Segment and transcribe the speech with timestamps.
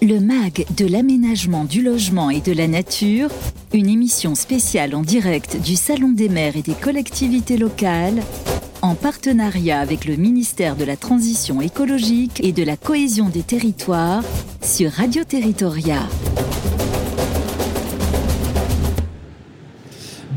[0.00, 3.30] Le MAG de l'aménagement du logement et de la nature,
[3.72, 8.22] une émission spéciale en direct du Salon des maires et des collectivités locales,
[8.80, 14.22] en partenariat avec le ministère de la Transition écologique et de la cohésion des territoires
[14.62, 16.06] sur Radio Territoria.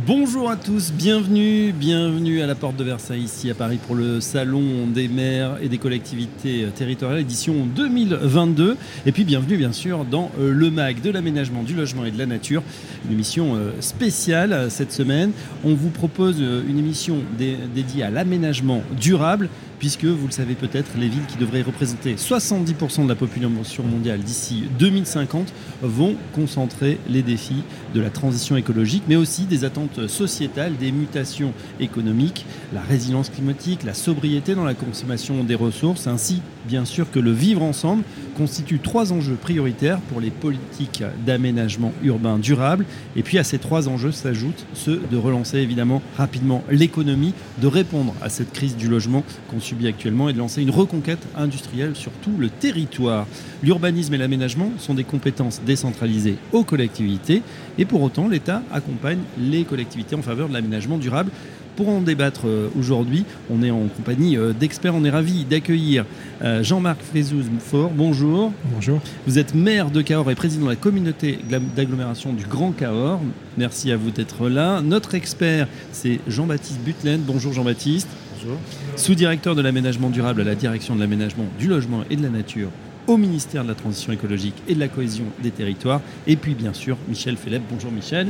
[0.07, 4.19] Bonjour à tous, bienvenue, bienvenue à la porte de Versailles ici à Paris pour le
[4.19, 10.31] salon des maires et des collectivités territoriales édition 2022 et puis bienvenue bien sûr dans
[10.39, 12.63] euh, le MAG de l'aménagement du logement et de la nature,
[13.05, 15.33] une émission euh, spéciale euh, cette semaine.
[15.63, 19.49] On vous propose une émission dédiée à l'aménagement durable
[19.81, 24.19] puisque vous le savez peut-être, les villes qui devraient représenter 70% de la population mondiale
[24.19, 27.63] d'ici 2050 vont concentrer les défis
[27.95, 33.83] de la transition écologique, mais aussi des attentes sociétales, des mutations économiques, la résilience climatique,
[33.83, 38.03] la sobriété dans la consommation des ressources, ainsi bien sûr que le vivre ensemble
[38.37, 42.85] constitue trois enjeux prioritaires pour les politiques d'aménagement urbain durable.
[43.15, 48.13] Et puis à ces trois enjeux s'ajoutent ceux de relancer évidemment rapidement l'économie, de répondre
[48.21, 52.11] à cette crise du logement qu'on subit actuellement et de lancer une reconquête industrielle sur
[52.23, 53.27] tout le territoire.
[53.63, 57.41] L'urbanisme et l'aménagement sont des compétences décentralisées aux collectivités
[57.77, 61.31] et pour autant l'État accompagne les collectivités en faveur de l'aménagement durable
[61.75, 64.95] pour en débattre euh, aujourd'hui, on est en compagnie euh, d'experts.
[64.95, 66.05] On est ravi d'accueillir
[66.41, 67.91] euh, Jean-Marc Fézouz-Fort.
[67.91, 68.51] Bonjour.
[68.73, 68.99] Bonjour.
[69.27, 71.39] Vous êtes maire de Cahors et président de la communauté
[71.75, 73.21] d'agglomération du Grand Cahors.
[73.57, 74.81] Merci à vous d'être là.
[74.81, 77.21] Notre expert, c'est Jean-Baptiste Butlen.
[77.21, 78.07] Bonjour Jean-Baptiste.
[78.35, 78.57] Bonjour.
[78.95, 82.69] Sous-directeur de l'aménagement durable à la direction de l'aménagement du logement et de la nature
[83.07, 86.01] au ministère de la Transition écologique et de la cohésion des territoires.
[86.27, 87.61] Et puis bien sûr, Michel Phélep.
[87.69, 88.27] Bonjour Michel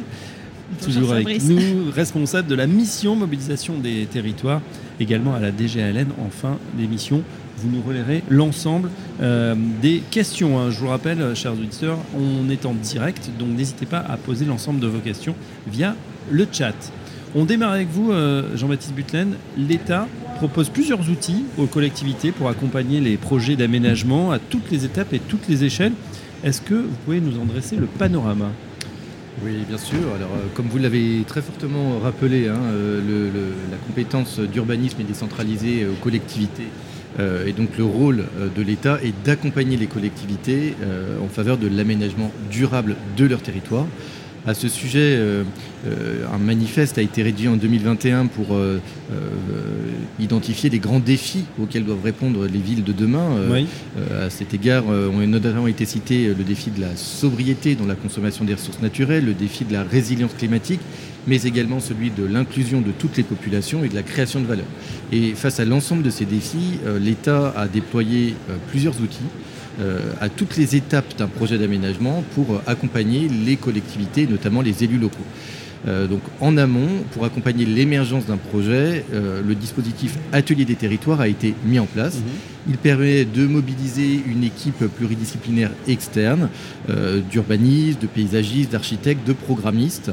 [0.84, 4.62] toujours avec nous, responsable de la mission mobilisation des territoires,
[5.00, 7.24] également à la DGLN en fin d'émission.
[7.58, 8.90] Vous nous relayerez l'ensemble
[9.22, 10.60] euh, des questions.
[10.60, 10.72] Hein.
[10.72, 14.80] Je vous rappelle, chers auditeurs, on est en direct, donc n'hésitez pas à poser l'ensemble
[14.80, 15.36] de vos questions
[15.68, 15.96] via
[16.32, 16.74] le chat.
[17.34, 19.36] On démarre avec vous, euh, Jean-Baptiste Butlen.
[19.58, 25.14] L'État propose plusieurs outils aux collectivités pour accompagner les projets d'aménagement à toutes les étapes
[25.14, 25.94] et toutes les échelles.
[26.44, 28.50] Est-ce que vous pouvez nous en dresser le panorama?
[29.44, 30.00] Oui, bien sûr.
[30.16, 33.30] Alors, euh, comme vous l'avez très fortement rappelé, hein, euh,
[33.72, 36.68] la compétence d'urbanisme est décentralisée aux collectivités.
[37.20, 38.26] Euh, et donc le rôle
[38.56, 40.76] de l'État est d'accompagner les collectivités
[41.22, 43.86] en faveur de l'aménagement durable de leur territoire.
[44.48, 45.44] À ce sujet, euh,
[45.86, 48.80] euh, un manifeste a été rédigé en 2021 pour euh,
[50.20, 53.38] identifier les grands défis auxquels doivent répondre les villes de demain.
[54.20, 58.44] à cet égard, ont notamment été cités le défi de la sobriété dans la consommation
[58.44, 60.80] des ressources naturelles, le défi de la résilience climatique,
[61.28, 64.66] mais également celui de l'inclusion de toutes les populations et de la création de valeur.
[65.12, 68.36] Et face à l'ensemble de ces défis, l'État a déployé
[68.70, 69.20] plusieurs outils
[70.20, 74.98] à toutes les étapes d'un projet d'aménagement pour euh, accompagner les collectivités, notamment les élus
[74.98, 75.18] locaux.
[75.88, 81.22] Euh, donc en amont, pour accompagner l'émergence d'un projet, euh, le dispositif Atelier des territoires
[81.22, 82.16] a été mis en place.
[82.16, 82.24] Mhm.
[82.70, 86.50] Il permet de mobiliser une équipe pluridisciplinaire externe,
[86.90, 90.12] euh, d'urbanistes, de paysagistes, d'architectes, de programmistes.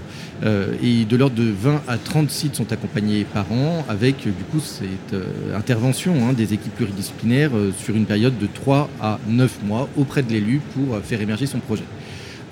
[0.82, 4.60] et de l'ordre de 20 à 30 sites sont accompagnés par an avec du coup
[4.60, 5.16] cette
[5.52, 10.32] intervention hein, des équipes pluridisciplinaires sur une période de 3 à 9 mois auprès de
[10.32, 11.82] l'élu pour faire émerger son projet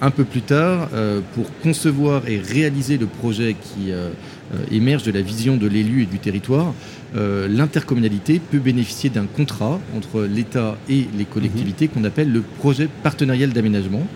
[0.01, 4.11] un peu plus tard, euh, pour concevoir et réaliser le projet qui euh,
[4.55, 6.73] euh, émerge de la vision de l'élu et du territoire,
[7.15, 13.55] l'intercommunalité peut bénéficier d'un contrat entre l'État et les collectivités qu'on appelle le projet partenarial
[13.55, 14.07] d'aménagement.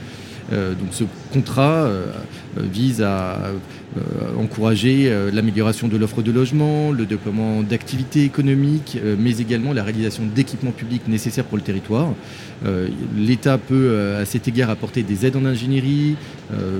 [0.52, 2.06] Euh, donc ce contrat euh,
[2.58, 3.38] euh, vise à
[4.38, 10.70] encourager l'amélioration de l'offre de logement, le déploiement d'activités économiques, mais également la réalisation d'équipements
[10.70, 12.10] publics nécessaires pour le territoire.
[13.16, 16.14] L'État peut à cet égard apporter des aides en ingénierie,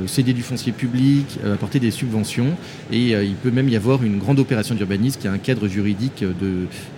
[0.06, 2.56] céder du foncier public, apporter des subventions
[2.92, 6.24] et il peut même y avoir une grande opération d'urbanisme qui a un cadre juridique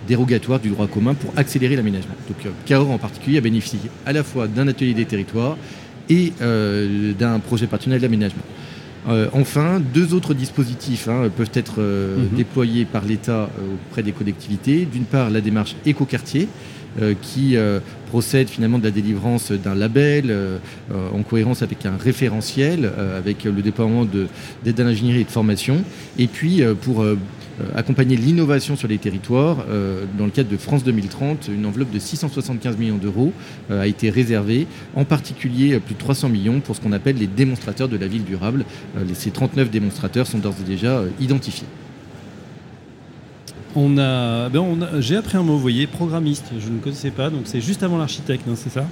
[0.07, 2.15] dérogatoire du droit commun pour accélérer l'aménagement.
[2.27, 5.57] Donc Cahors en particulier a bénéficié à la fois d'un atelier des territoires
[6.09, 8.43] et euh, d'un projet partenarial d'aménagement.
[9.09, 12.37] Euh, enfin, deux autres dispositifs hein, peuvent être euh, mhm.
[12.37, 13.49] déployés par l'État
[13.89, 14.85] auprès des collectivités.
[14.85, 16.47] D'une part, la démarche écoquartier,
[17.21, 17.55] qui
[18.07, 20.35] procède finalement de la délivrance d'un label
[20.91, 25.83] en cohérence avec un référentiel, avec le déploiement d'aide à l'ingénierie et de formation.
[26.17, 27.03] Et puis, pour
[27.61, 29.65] euh, accompagner l'innovation sur les territoires.
[29.69, 33.31] Euh, dans le cadre de France 2030, une enveloppe de 675 millions d'euros
[33.69, 37.27] euh, a été réservée, en particulier plus de 300 millions pour ce qu'on appelle les
[37.27, 38.65] démonstrateurs de la ville durable.
[39.13, 41.67] ces 39 démonstrateurs sont d'ores et déjà identifiés.
[43.75, 44.63] On a, ben
[44.99, 46.45] J'ai appris un mot, vous voyez, programmiste.
[46.59, 48.85] Je ne connaissais pas, donc c'est juste avant l'architecte, c'est ça?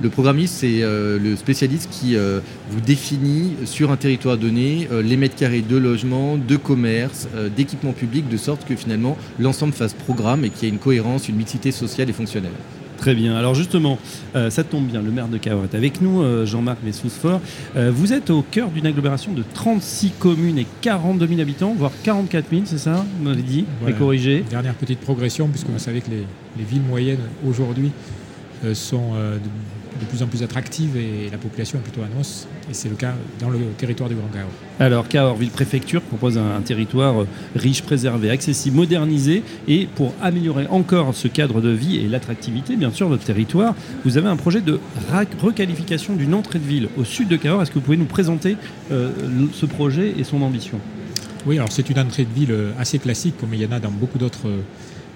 [0.00, 5.62] Le programmiste, c'est le spécialiste qui vous définit sur un territoire donné les mètres carrés
[5.62, 7.26] de logement, de commerce,
[7.56, 11.28] d'équipement public, de sorte que finalement l'ensemble fasse programme et qu'il y ait une cohérence,
[11.28, 12.52] une mixité sociale et fonctionnelle.
[12.98, 13.36] Très bien.
[13.36, 13.96] Alors justement,
[14.34, 17.40] euh, ça tombe bien, le maire de Cahors est avec nous, euh, Jean-Marc Vessousfort.
[17.76, 21.92] Euh, vous êtes au cœur d'une agglomération de 36 communes et 42 000 habitants, voire
[22.02, 23.96] 44 000, c'est ça Vous m'avez dit, voilà.
[23.96, 24.44] corrigé.
[24.50, 26.24] Dernière petite progression, puisque vous savez que les,
[26.58, 27.92] les villes moyennes aujourd'hui
[28.74, 29.12] sont
[30.00, 32.46] de plus en plus attractive et la population est plutôt annonce.
[32.70, 34.50] Et c'est le cas dans le territoire du Grand Cahors.
[34.80, 39.42] Alors, Cahors Ville-Préfecture propose un, territoire riche, préservé, accessible, modernisé.
[39.66, 43.74] Et pour améliorer encore ce cadre de vie et l'attractivité, bien sûr, de votre territoire,
[44.04, 44.78] vous avez un projet de
[45.40, 47.62] requalification d'une entrée de ville au sud de Cahors.
[47.62, 48.56] Est-ce que vous pouvez nous présenter
[48.92, 49.10] euh,
[49.52, 50.78] ce projet et son ambition?
[51.46, 53.90] Oui, alors c'est une entrée de ville assez classique, comme il y en a dans
[53.90, 54.48] beaucoup d'autres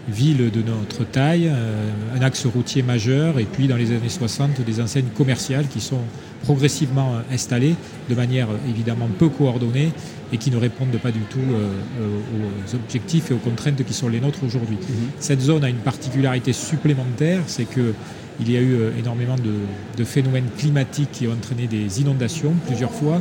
[0.08, 4.60] ville de notre taille, euh, un axe routier majeur, et puis dans les années 60,
[4.62, 6.00] des enseignes commerciales qui sont
[6.42, 7.76] progressivement euh, installées
[8.08, 9.92] de manière euh, évidemment peu coordonnée
[10.32, 14.18] et qui ne répondent pas du tout aux objectifs et aux contraintes qui sont les
[14.18, 14.76] nôtres aujourd'hui.
[14.76, 15.10] Mhm.
[15.18, 17.92] Cette zone a une particularité supplémentaire, c'est que
[18.40, 23.20] il y a eu énormément de, phénomènes climatiques qui ont entraîné des inondations plusieurs fois,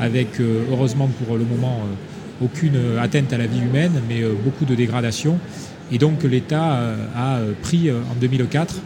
[0.00, 1.82] avec heureusement pour le moment
[2.42, 5.38] aucune atteinte à la vie humaine, mais beaucoup de dégradations.
[5.90, 8.76] Et donc l'État euh, a euh, pris euh, en 2004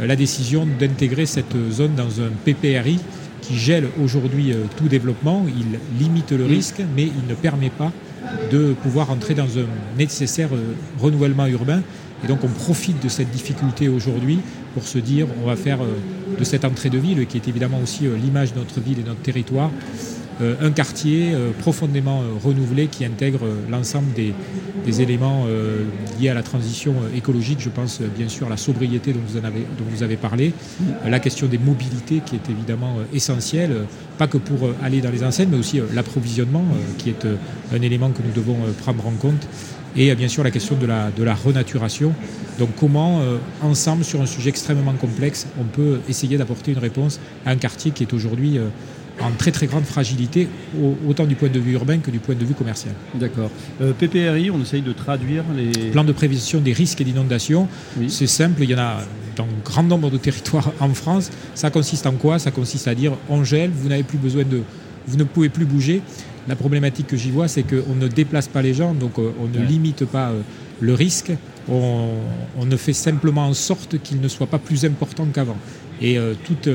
[0.00, 3.00] la décision d'intégrer cette zone dans un PPRI
[3.40, 5.46] qui gèle aujourd'hui tout développement.
[5.48, 7.92] Il limite le risque, mais il ne permet pas
[8.52, 9.64] de pouvoir entrer dans un
[9.96, 10.50] nécessaire
[11.00, 11.80] renouvellement urbain.
[12.22, 14.40] Et donc on profite de cette difficulté aujourd'hui
[14.74, 15.78] pour se dire on va faire
[16.38, 19.08] de cette entrée de ville, qui est évidemment aussi l'image de notre ville et de
[19.08, 23.40] notre territoire, euh, un quartier euh, profondément euh, renouvelé qui intègre
[23.70, 24.32] l'ensemble des,
[25.00, 25.46] éléments
[26.20, 27.58] liés à la transition écologique.
[27.58, 30.52] Je pense bien sûr à la sobriété dont vous, avez, dont vous avez parlé,
[31.04, 33.72] la question des mobilités qui est évidemment essentielle,
[34.16, 36.64] pas que pour aller dans les enseignes, mais aussi l'approvisionnement
[36.98, 37.26] qui est
[37.74, 39.48] un élément que nous devons prendre en compte
[39.96, 42.12] et bien sûr la question de la, de la renaturation.
[42.60, 43.20] Donc comment,
[43.62, 47.90] ensemble, sur un sujet extrêmement complexe, on peut essayer d'apporter une réponse à un quartier
[47.90, 48.60] qui est aujourd'hui
[49.20, 50.48] en très très grande fragilité,
[51.08, 52.94] autant du point de vue urbain que du point de vue commercial.
[53.14, 53.50] D'accord.
[53.80, 55.90] Euh, PPRI, on essaye de traduire les...
[55.90, 57.68] Plan de prévision des risques et d'inondation,
[58.08, 58.98] c'est simple, il y en a
[59.36, 61.30] dans un grand nombre de territoires en France.
[61.54, 62.38] Ça consiste en quoi?
[62.38, 64.62] Ça consiste à dire on gèle, vous n'avez plus besoin de...
[65.06, 66.02] Vous ne pouvez plus bouger.
[66.48, 69.48] La problématique que j'y vois, c'est qu'on ne déplace pas les gens, donc euh, on
[69.48, 70.42] ne limite pas euh,
[70.80, 71.32] le risque,
[71.68, 72.10] on,
[72.64, 75.56] ne fait simplement en sorte qu'il ne soit pas plus important qu'avant.
[76.02, 76.68] Et toute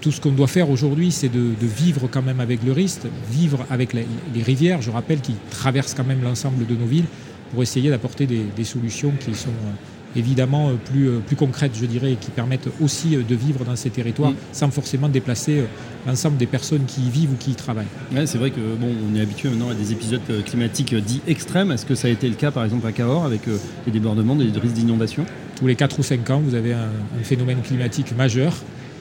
[0.00, 3.66] tout ce qu'on doit faire aujourd'hui, c'est de, vivre quand même avec le risque, vivre
[3.70, 7.06] avec les rivières, je rappelle, qui traversent quand même l'ensemble de nos villes,
[7.50, 11.86] pour essayer d'apporter des, solutions qui sont euh, évidemment euh, plus, euh, plus concrètes, je
[11.86, 14.36] dirais, et qui permettent aussi de vivre dans ces territoires mm.
[14.52, 15.64] sans forcément déplacer
[16.06, 17.86] l'ensemble des personnes qui y vivent ou qui y travaillent.
[18.26, 21.72] c'est vrai que bon, on est habitué maintenant à des épisodes climatiques dits extrêmes.
[21.72, 23.42] Est-ce que ça a été le cas, par exemple, à Cahors, avec
[23.86, 25.26] les débordements, des risques d'inondation?
[25.56, 26.88] Tous les 4 ou 5 ans, vous avez un
[27.22, 28.54] phénomène climatique majeur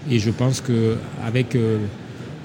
[0.10, 1.80] et je pense qu'avec euh,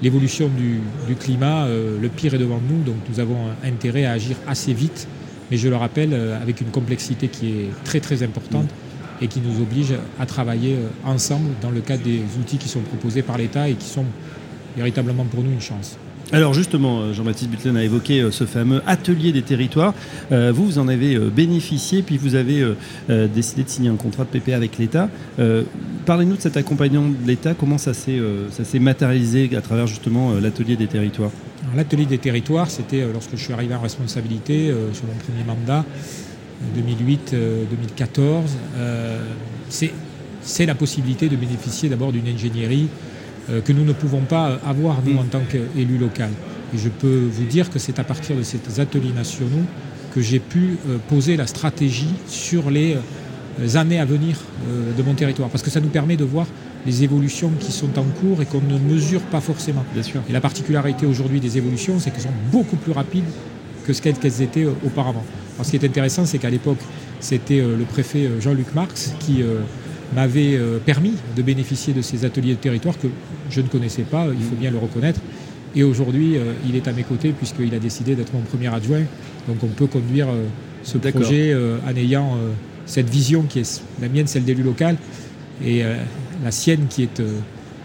[0.01, 0.81] l'évolution du,
[1.15, 5.07] climat, euh, le pire est devant nous, donc nous avons intérêt à agir assez vite,
[5.51, 8.69] mais je le rappelle, euh, avec une complexité qui est très très importante
[9.21, 13.21] et qui nous oblige à travailler ensemble dans le cadre des outils qui sont proposés
[13.21, 14.05] par l'État et qui sont
[14.75, 15.97] véritablement pour nous une chance.
[16.31, 19.93] Alors justement, euh, Jean-Baptiste Butlen a évoqué euh, ce fameux atelier des territoires.
[20.31, 22.65] Euh, vous, vous en avez bénéficié, puis vous avez
[23.09, 25.09] décidé de signer un contrat de PP avec l'État.
[26.05, 30.87] Parlez-nous de cet accompagnement de l'État, comment ça s'est matérialisé à travers justement l'atelier des
[30.87, 31.31] territoires?
[31.75, 35.85] L'atelier des territoires, c'était lorsque je suis arrivé en responsabilité sur mon premier mandat,
[36.77, 38.43] 2008-2014.
[40.41, 42.87] C'est la possibilité de bénéficier d'abord d'une ingénierie
[43.47, 46.29] que nous ne pouvons pas avoir, nous, en tant qu'élus local.
[46.73, 49.65] Et je peux vous dire que c'est à partir de ces ateliers nationaux
[50.15, 52.95] que j'ai pu euh, poser la stratégie sur les
[53.59, 54.37] euh, années à venir
[54.97, 55.49] de mon territoire.
[55.49, 56.47] Parce que ça nous permet de voir
[56.85, 59.85] les évolutions qui sont en cours et qu'on ne mesure pas forcément.
[59.93, 60.21] Bien sûr.
[60.29, 63.25] Et la particularité aujourd'hui des évolutions, c'est qu'elles sont beaucoup plus rapides
[63.85, 65.23] que ce qu'elles étaient auparavant.
[65.55, 66.79] Alors, ce qui est intéressant, c'est qu'à l'époque,
[67.19, 69.43] c'était le préfet Jean-Luc Marx qui
[70.13, 73.07] m'avait euh, permis de bénéficier de ces ateliers de territoire que
[73.49, 75.19] je ne connaissais pas, il faut bien le reconnaître.
[75.75, 79.03] Et aujourd'hui, euh, il est à mes côtés puisqu'il a décidé d'être mon premier adjoint.
[79.47, 80.45] Donc on peut conduire euh,
[80.83, 82.37] ce projet en ayant
[82.85, 84.97] cette vision qui est la mienne, celle d'élu local,
[85.65, 85.81] et
[86.43, 87.23] la sienne qui est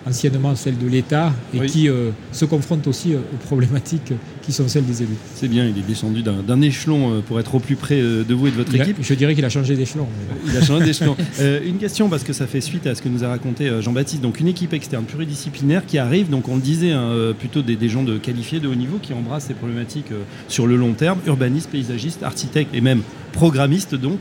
[0.06, 1.88] anciennement celle de l'État et qui
[2.30, 4.12] se confronte aussi aux problématiques
[4.42, 5.16] qui sont celles des élus.
[5.34, 8.34] C'est bien, il est descendu d'un échelon euh, pour être au plus près euh, de
[8.34, 8.96] vous et de votre équipe.
[9.00, 10.06] je dirais qu'il a changé d'échelon.
[10.46, 11.16] Il a changé d'échelon.
[11.64, 14.22] une question, parce que ça fait suite à ce que nous a raconté Jean-Baptiste.
[14.22, 18.02] Donc une équipe externe pluridisciplinaire qui arrive, donc on le disait, hein, plutôt des, gens
[18.02, 20.12] de qualifiés, de haut niveau, qui embrassent ces problématiques
[20.48, 23.94] sur le long terme, urbanistes, paysagistes, architectes et même programmistes.
[23.94, 24.20] Donc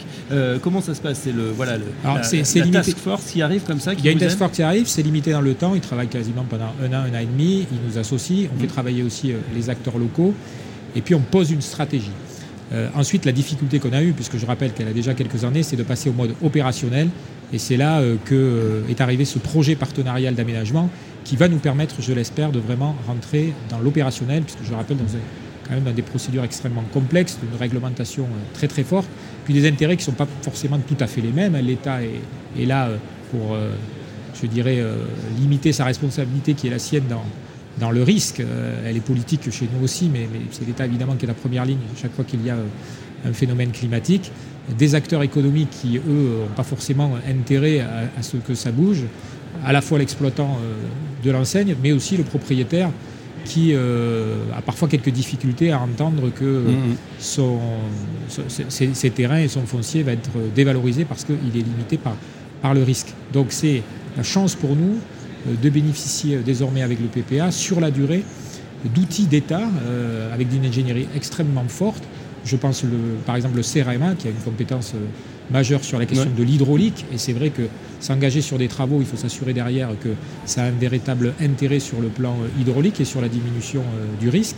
[0.61, 1.21] comment ça se passe?
[1.23, 2.19] C'est le voilà le, la,
[2.71, 3.93] task force qui arrive comme ça.
[3.93, 5.75] il y a une task force qui arrive, c'est limité dans le temps.
[5.75, 7.65] Il travaille quasiment pendant un an, un an et demi.
[7.71, 8.49] Il nous associe.
[8.55, 8.69] On fait mm.
[8.69, 10.18] travailler aussi les acteurs locaux
[10.95, 12.11] et puis on pose une stratégie.
[12.71, 15.63] Euh, ensuite, la difficulté qu'on a eue, puisque je rappelle qu'elle a déjà quelques années,
[15.63, 17.09] c'est de passer au mode opérationnel.
[17.51, 20.89] Et c'est là euh, que euh, est arrivé ce projet partenarial d'aménagement
[21.23, 25.03] qui va nous permettre, je l'espère, de vraiment rentrer dans l'opérationnel, puisque je rappelle, dans
[25.67, 29.07] quand même dans des procédures extrêmement complexes, d'une réglementation très très forte,
[29.45, 31.55] puis des intérêts qui ne sont pas forcément tout à fait les mêmes.
[31.57, 32.89] L'État est, là
[33.29, 33.55] pour,
[34.41, 34.83] je dirais,
[35.39, 37.23] limiter sa responsabilité qui est la sienne dans,
[37.79, 38.39] dans le risque.
[38.39, 41.65] Euh, elle est politique chez nous aussi, mais, c'est l'État évidemment qui est la première
[41.65, 42.65] ligne chaque fois qu'il y a euh,
[43.29, 44.31] un phénomène climatique.
[44.77, 46.01] Des acteurs économiques qui, eux,
[46.41, 49.03] n'ont pas forcément intérêt à, ce que ça bouge,
[49.65, 52.91] à la fois l'exploitant euh, de l'enseigne, mais aussi le propriétaire
[53.45, 56.98] qui a parfois quelques difficultés à entendre que mmh.
[58.27, 62.15] ses, terrains et son foncier va être dévalorisé parce qu'il est limité par,
[62.62, 63.07] par le risque.
[63.33, 63.81] Donc c'est
[64.17, 65.00] la chance pour nous
[65.46, 68.24] de bénéficier euh, désormais avec le PPA sur la durée
[68.96, 72.03] d'outils d'État euh, avec une ingénierie extrêmement forte.
[72.46, 74.93] Je pense le, par exemple le CRMA qui a une compétence
[75.51, 77.63] majeure sur la question de l'hydraulique et c'est vrai que
[78.00, 80.10] s'engager sur des travaux, il faut s'assurer derrière que
[80.46, 83.84] ça a un véritable intérêt sur le plan hydraulique et sur la diminution
[84.22, 84.55] du risque.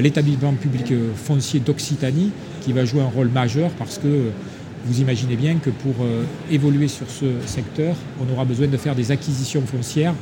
[0.00, 2.30] L'établissement public foncier d'Occitanie
[2.62, 4.30] qui va jouer un rôle majeur parce que
[4.84, 8.94] vous imaginez bien que pour euh, évoluer sur ce secteur, on aura besoin de faire
[8.94, 10.14] des acquisitions foncières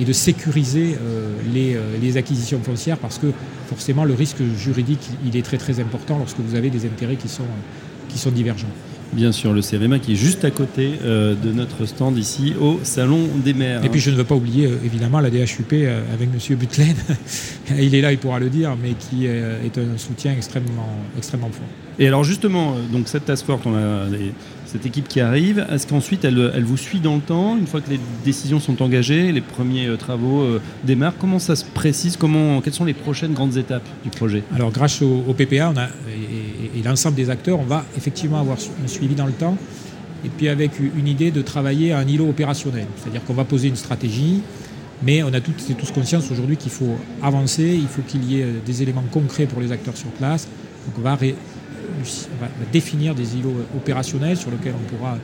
[0.00, 3.28] et de sécuriser euh, les, euh, les, acquisitions foncières parce que
[3.68, 7.28] forcément le risque juridique il est très très important lorsque vous avez des intérêts qui
[7.28, 7.44] sont,
[8.08, 8.70] qui sont divergents.
[9.12, 12.80] Bien sûr, le CRMA qui est juste à côté euh, de notre stand ici au
[12.82, 13.84] Salon des maires.
[13.84, 15.72] Et puis je ne veux pas oublier évidemment la DHUP
[16.14, 16.56] avec M.
[16.56, 16.96] Butlen.
[17.78, 21.68] il est là, il pourra le dire, mais qui est un soutien extrêmement, extrêmement fort.
[21.98, 24.06] Et alors justement, donc cette task force, on a
[24.72, 27.90] cette équipe qui arrive, est-ce qu'ensuite elle, vous suit dans le temps, une fois que
[27.90, 31.16] les décisions sont engagées, les premiers euh, travaux euh, démarrent?
[31.18, 32.16] Comment ça se précise?
[32.16, 34.42] Comment, Quelles sont les prochaines grandes étapes du projet?
[34.54, 35.88] Alors grâce au, PPA on a,
[36.74, 39.58] et, l'ensemble des acteurs, on va effectivement avoir un suivi dans le temps,
[40.24, 42.86] et puis avec une idée de travailler à un îlot opérationnel.
[42.96, 44.40] C'est-à-dire qu'on va poser une stratégie,
[45.02, 48.44] mais on a toutes, tous conscience aujourd'hui qu'il faut avancer, il faut qu'il y ait
[48.44, 50.48] euh, des éléments concrets pour les acteurs sur place.
[50.86, 51.12] Donc on va
[52.00, 55.18] on va définir des îlots opérationnels sur lesquels on pourra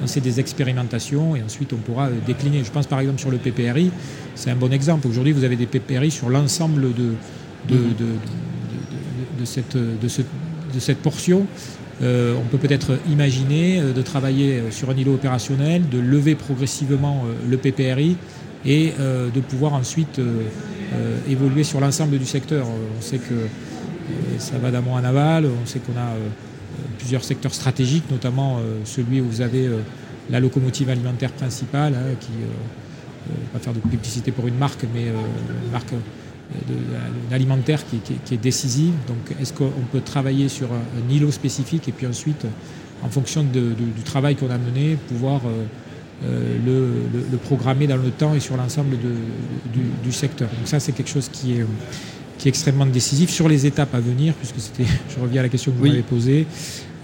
[0.00, 2.64] lancer des expérimentations et ensuite on pourra euh, décliner.
[2.64, 3.90] Je pense par exemple sur le PPRI,
[4.34, 5.06] c'est un bon exemple.
[5.06, 7.14] Aujourd'hui, vous avez des PPRI sur l'ensemble de,
[7.68, 7.76] de,
[9.38, 10.08] de, cette, de,
[10.78, 11.46] cette portion.
[12.02, 17.24] Euh, on peut peut-être imaginer euh, de travailler sur un îlot opérationnel, de lever progressivement
[17.48, 18.16] le PPRI
[18.66, 20.20] et de pouvoir ensuite
[21.30, 22.66] évoluer sur l'ensemble du secteur.
[22.68, 23.46] On sait que
[24.38, 25.46] ça va d'amont à aval.
[25.46, 26.14] On sait qu'on a
[26.78, 29.80] euh, plusieurs secteurs stratégiques, notamment euh, celui où vous avez euh,
[30.28, 32.30] la locomotive alimentaire principale, hein, qui,
[33.52, 35.92] va faire de publicité pour une marque, mais une marque
[37.30, 38.94] alimentaire qui, est décisive.
[39.06, 42.46] Donc est-ce qu'on peut travailler sur un, îlot spécifique et puis ensuite,
[43.02, 45.42] en fonction du travail qu'on a mené, pouvoir
[46.22, 48.96] le, programmer dans le temps et sur l'ensemble
[50.02, 50.48] du, secteur?
[50.48, 51.66] Donc ça, c'est quelque chose qui est,
[52.40, 55.50] qui est extrêmement décisif sur les étapes à venir, puisque c'était, je reviens à la
[55.50, 56.46] question que vous m'avez posée.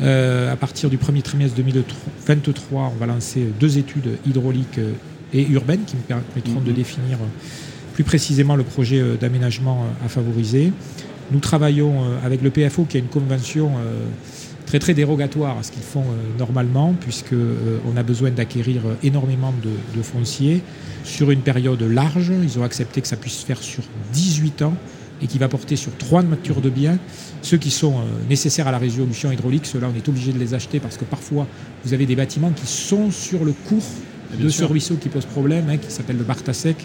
[0.01, 4.93] Euh, à partir du premier trimestre 2023, on va lancer deux études hydrauliques euh,
[5.35, 6.77] et urbaines qui me permettront de mhm.
[6.77, 7.27] définir euh,
[7.93, 10.73] plus précisément le projet d'aménagement à favoriser.
[11.33, 13.71] Nous travaillons avec le PFO qui a une convention
[14.67, 16.05] très très dérogatoire à ce qu'ils font
[16.39, 20.61] normalement, puisqu'on a besoin d'acquérir énormément de, de fonciers
[21.05, 22.31] sur une période large.
[22.43, 24.75] Ils ont accepté que ça puisse se faire sur 18 ans
[25.23, 26.99] et qui va porter sur trois natures de biens.
[27.43, 30.55] Ceux qui sont euh, nécessaires à la résolution hydraulique, ceux-là, on est obligé de les
[30.55, 31.47] acheter parce que parfois,
[31.85, 33.85] vous avez des bâtiments qui sont sur le cours
[34.39, 36.77] de ce ruisseau qui pose problème, hein, qui s'appelle le Bartasec,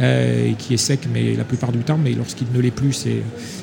[0.00, 3.06] euh, et qui est sec mais la plupart du temps, mais lorsqu'il ne l'est plus,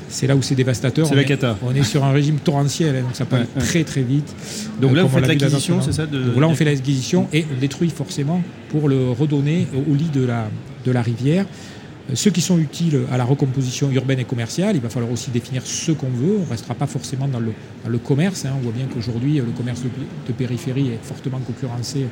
[0.09, 1.07] c'est, là où c'est dévastateur.
[1.07, 1.57] C'est la cata.
[1.63, 4.33] On est sur un régime torrentiel, hein, donc ça peut très très vite.
[4.81, 6.39] Donc là, euh, vous faites l'acquisition, c'est ça de...
[6.39, 10.47] là, on fait l'acquisition et on détruit forcément pour le redonner au lit de la,
[10.85, 11.45] de la rivière.
[12.15, 15.61] Ceux qui sont utiles à la recomposition urbaine et commerciale, il va falloir aussi définir
[15.65, 16.37] ce qu'on veut.
[16.37, 18.45] On ne restera pas forcément dans le, commerce.
[18.45, 18.53] Hein.
[18.57, 22.07] On voit bien qu'aujourd'hui, le commerce de, périphérie est fortement concurrencé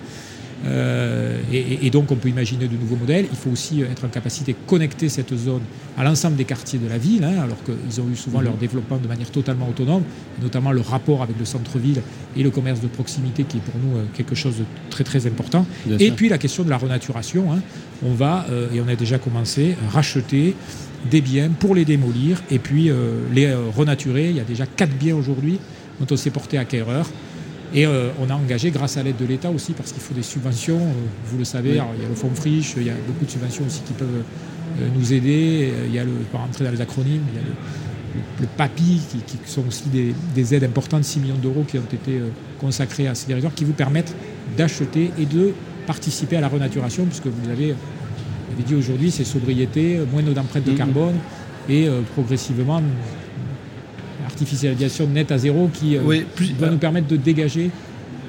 [0.65, 3.25] Euh, et, donc on peut imaginer de nouveaux modèles.
[3.31, 5.61] Il faut aussi être en capacité de connecter cette zone
[5.97, 8.97] à l'ensemble des quartiers de la ville, hein, alors qu'ils ont eu souvent leur développement
[8.97, 10.03] de manière totalement autonome,
[10.41, 12.01] notamment le rapport avec le centre-ville
[12.35, 15.27] et le commerce de proximité qui est pour nous euh, quelque chose de très très
[15.27, 15.65] important.
[15.99, 17.51] et puis la question de la renaturation.
[17.53, 17.59] Hein.
[18.03, 20.55] On va, euh, et on a déjà commencé, racheter
[21.09, 22.89] des biens pour les démolir et puis
[23.31, 24.29] les renaturer.
[24.29, 25.59] Il y a déjà quatre biens aujourd'hui
[25.99, 27.07] dont on s'est porté acquéreur
[27.73, 30.23] et euh, on a engagé grâce à l'aide de l'État aussi, parce qu'il faut des
[30.23, 30.91] subventions, euh,
[31.25, 33.65] vous le savez, il y a le fonds friche, il y a beaucoup de subventions
[33.65, 34.23] aussi qui peuvent
[34.81, 37.45] euh, nous aider, il y a le, pour rentrer dans les acronymes, il y a
[38.41, 42.19] le, PAPI, qui, sont aussi des, aides importantes, 6 millions d'euros qui ont été
[42.59, 44.15] consacrés à ces territoires, qui vous permettent
[44.57, 45.53] d'acheter et de
[45.85, 47.75] participer à la renaturation, puisque vous l'avez
[48.65, 50.77] dit aujourd'hui, c'est sobriété, moins d'empreintes de mm-hmm.
[50.77, 51.15] carbone,
[51.69, 52.81] et progressivement
[54.37, 56.21] artificialisation nette à zéro qui euh,
[56.59, 57.71] va nous permettre de dégager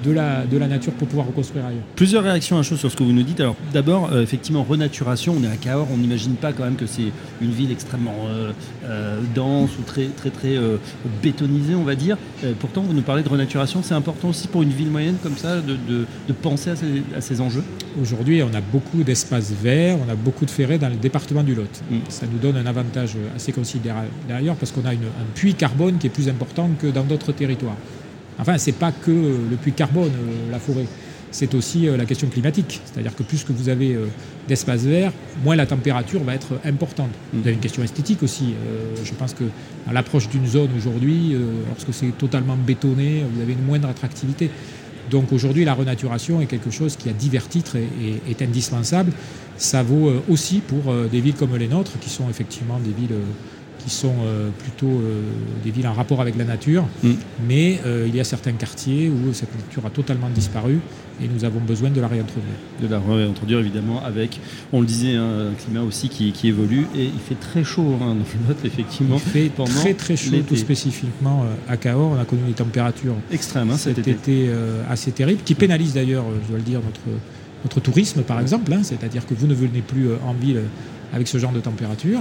[0.04, 1.82] de la, de la nature pour pouvoir reconstruire ailleurs.
[1.96, 3.40] Plusieurs réactions à chaud sur ce que vous nous dites.
[3.40, 6.86] Alors d'abord, euh, effectivement, renaturation, on est à Cahors, on n'imagine pas quand même que
[6.86, 8.52] c'est une ville extrêmement euh,
[8.84, 10.56] euh, dense ou très très très
[11.22, 12.16] bétonisée, on va dire.
[12.60, 15.56] pourtant, vous nous parlez de renaturation, c'est important aussi pour une ville moyenne comme ça
[15.60, 17.62] de, de, penser à ces, à ces, enjeux
[18.00, 21.54] Aujourd'hui, on a beaucoup d'espaces verts, on a beaucoup de ferrets dans le département du
[21.54, 21.82] Lot.
[21.90, 21.96] Mm.
[22.08, 25.98] Ça nous donne un avantage assez considérable d'ailleurs parce qu'on a une, un puits carbone
[25.98, 27.76] qui est plus important que dans d'autres territoires.
[28.38, 30.86] Enfin, ce n'est pas que le puits de carbone, euh, la forêt.
[31.30, 32.80] C'est aussi euh, la question climatique.
[32.84, 34.06] C'est-à-dire que plus que vous avez euh,
[34.46, 35.12] d'espace vert,
[35.44, 37.10] moins la température va être importante.
[37.32, 38.54] Vous avez une question esthétique aussi.
[39.04, 39.44] je pense que
[39.86, 41.36] à l'approche d'une zone aujourd'hui,
[41.68, 44.50] lorsque c'est totalement bétonné, vous avez une moindre attractivité.
[45.10, 49.12] Donc aujourd'hui, la renaturation est quelque chose qui, à divers titres, est indispensable.
[49.58, 53.18] Ça vaut aussi pour des villes comme les nôtres, qui sont effectivement des villes
[53.88, 55.22] qui sont euh, plutôt euh,
[55.64, 57.12] des villes en rapport avec la nature, mm.
[57.46, 60.80] mais euh, il y a certains quartiers où cette nature a totalement disparu
[61.22, 62.54] et nous avons besoin de la réintroduire.
[62.82, 64.40] De la réintroduire évidemment avec,
[64.72, 68.08] on le disait, hein, un climat aussi qui, évolue et il fait très chaud hein,
[68.08, 69.16] dans le note effectivement.
[69.16, 73.70] Il fait très très chaud tout spécifiquement à Cahors, on a connu des températures extrêmes
[73.70, 74.50] hein, cet, été,
[74.90, 77.18] assez terribles, qui pénalisent d'ailleurs, je dois le dire, notre,
[77.64, 80.60] notre tourisme par exemple, c'est-à-dire que vous ne venez plus en ville
[81.12, 82.20] avec ce genre de température.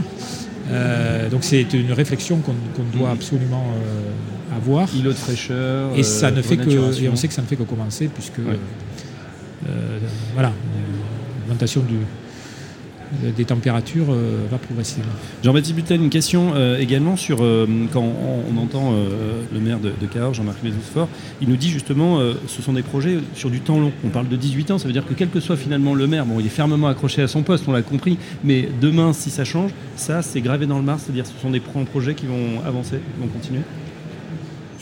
[0.69, 4.93] Euh, donc c'est une réflexion qu'on doit absolument euh, avoir.
[4.95, 5.91] Îlot de fraîcheur.
[5.95, 8.07] Et ça ne euh, fait que, et on sait que ça ne fait que commencer
[8.07, 8.41] puisque
[10.33, 10.51] voilà,
[11.41, 11.95] l'augmentation du,
[13.35, 15.11] des températures euh, va progressivement.
[15.43, 18.93] Jean-Baptiste Butel, une question euh, également sur euh, quand on, entend
[19.53, 21.07] le maire de, Cahors, Jean-Marc Mézousfort,
[21.41, 23.91] il nous dit justement ce sont des projets sur du temps long.
[24.03, 26.25] On parle de 18 ans, ça veut dire que quel que soit finalement le maire,
[26.25, 29.45] bon, il est fermement accroché à son poste, on l'a compris, mais demain, si ça
[29.45, 32.99] change, ça c'est gravé dans le marbre, c'est-à-dire ce sont des projets qui vont avancer,
[33.19, 33.61] vont continuer?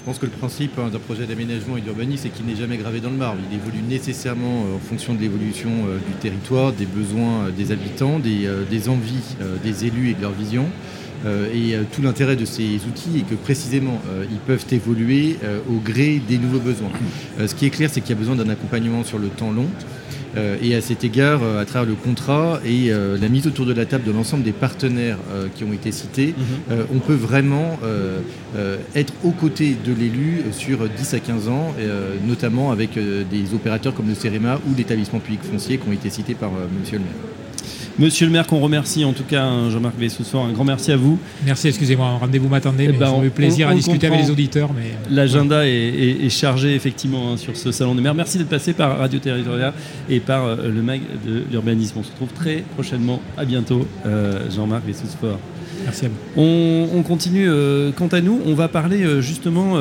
[0.06, 3.00] Pense que le principe hein, d'un projet d'aménagement et d'urbanisme, c'est qu'il n'est jamais gravé
[3.00, 3.40] dans le marbre.
[3.52, 7.72] Il évolue nécessairement euh, en fonction de l'évolution euh, du territoire, des besoins euh, des
[7.72, 10.66] habitants, des, envies des élus et de leur vision.
[11.26, 15.38] et tout l'intérêt de ces outils est que précisément, ils peuvent évoluer
[15.70, 16.92] au gré des nouveaux besoins.
[17.40, 19.68] ce qui est clair, c'est qu'il y a besoin d'un accompagnement sur le temps long.
[20.38, 23.66] Euh, et à cet égard, euh, à travers le contrat et euh, la mise autour
[23.66, 25.18] de la table de l'ensemble des partenaires
[25.56, 26.86] qui ont été cités, mhm.
[26.94, 27.78] on peut vraiment
[28.96, 31.74] être aux côtés de l'élu sur 10 à 15 ans,
[32.28, 36.36] notamment avec des opérateurs comme le CEREMA ou l'établissement public foncier qui ont été cités
[36.36, 37.45] par monsieur le maire.
[37.98, 40.98] Monsieur le maire, qu'on remercie en tout cas, hein, Jean-Marc Vessossoir, un grand merci à
[40.98, 41.18] vous.
[41.46, 44.72] Merci, excusez-moi, rendez-vous m'attendez, eh mais ben, eu plaisir à discuter avec les auditeurs.
[44.74, 44.96] Mais...
[45.10, 48.14] L'agenda est, chargé effectivement hein, sur ce salon des maires.
[48.14, 49.72] Merci d'être passé par Radio Territorial
[50.10, 52.00] et par euh, le MAG de l'urbanisme.
[52.00, 53.22] On se retrouve très prochainement.
[53.38, 55.40] À bientôt, euh, Jean-Marc Vessossoir.
[55.86, 56.42] Merci à vous.
[56.42, 57.48] On, continue.
[57.48, 59.76] Euh, quant à nous, on va parler justement.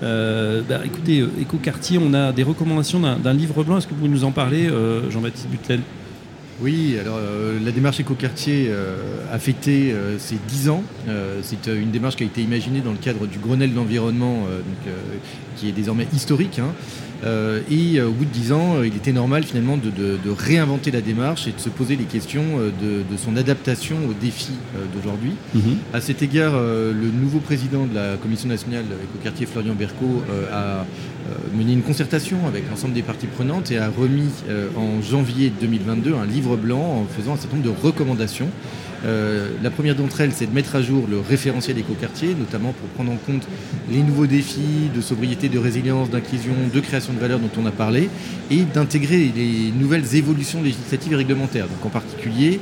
[0.00, 3.76] Bah, écoutez, Éco-Quartier, on a des recommandations d'un livre blanc.
[3.76, 4.70] Est-ce que vous pouvez nous en parler,
[5.10, 5.80] Jean-Baptiste Butel?
[6.62, 8.96] Oui, alors euh, la démarche écoquartier euh,
[9.32, 10.82] a fêté euh, ses 10 ans.
[11.42, 14.46] c'est une démarche qui a été imaginée dans le cadre du Grenelle d'environnement,
[15.56, 16.58] qui est désormais historique.
[16.58, 16.72] Hein.
[17.24, 19.90] Et au bout de 10 ans, il était normal finalement de,
[20.30, 24.58] réinventer la démarche et de se poser les questions de, son adaptation aux défis
[24.94, 25.32] d'aujourd'hui.
[25.54, 25.76] Mhm.
[25.92, 30.86] À cet égard, le nouveau président de la Commission nationale écoquartier, Florian Berco, a
[31.30, 35.52] euh, mené une concertation avec l'ensemble des parties prenantes et a remis euh, en janvier
[35.60, 38.48] 2022 un livre blanc en faisant un certain nombre de recommandations.
[39.04, 42.88] Euh, la première d'entre elles, c'est de mettre à jour le référentiel écoquartier, notamment pour
[42.90, 43.46] prendre en compte
[43.90, 47.70] les nouveaux défis de sobriété, de résilience, d'inclusion, de création de valeur dont on a
[47.70, 48.08] parlé,
[48.50, 51.66] et d'intégrer les nouvelles évolutions législatives et réglementaires.
[51.66, 52.60] Donc en particulier,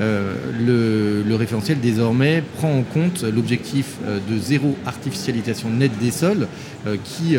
[0.00, 6.46] euh, le, référentiel désormais prend en compte l'objectif euh, de zéro artificialisation nette des sols
[7.04, 7.36] qui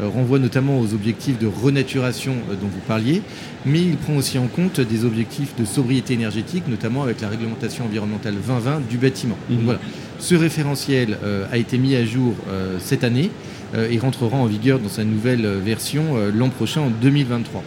[0.00, 3.22] renvoie notamment aux objectifs de renaturation dont vous parliez,
[3.66, 7.84] mais il prend aussi en compte des objectifs de sobriété énergétique, notamment avec la réglementation
[7.84, 9.36] environnementale 2020 du bâtiment.
[9.48, 9.64] Donc, mhm.
[9.64, 9.80] voilà.
[10.20, 11.16] Ce référentiel
[11.52, 12.34] a été mis à jour
[12.80, 13.30] cette année
[13.76, 17.62] et rentrera en vigueur dans sa nouvelle version l'an prochain en 2023.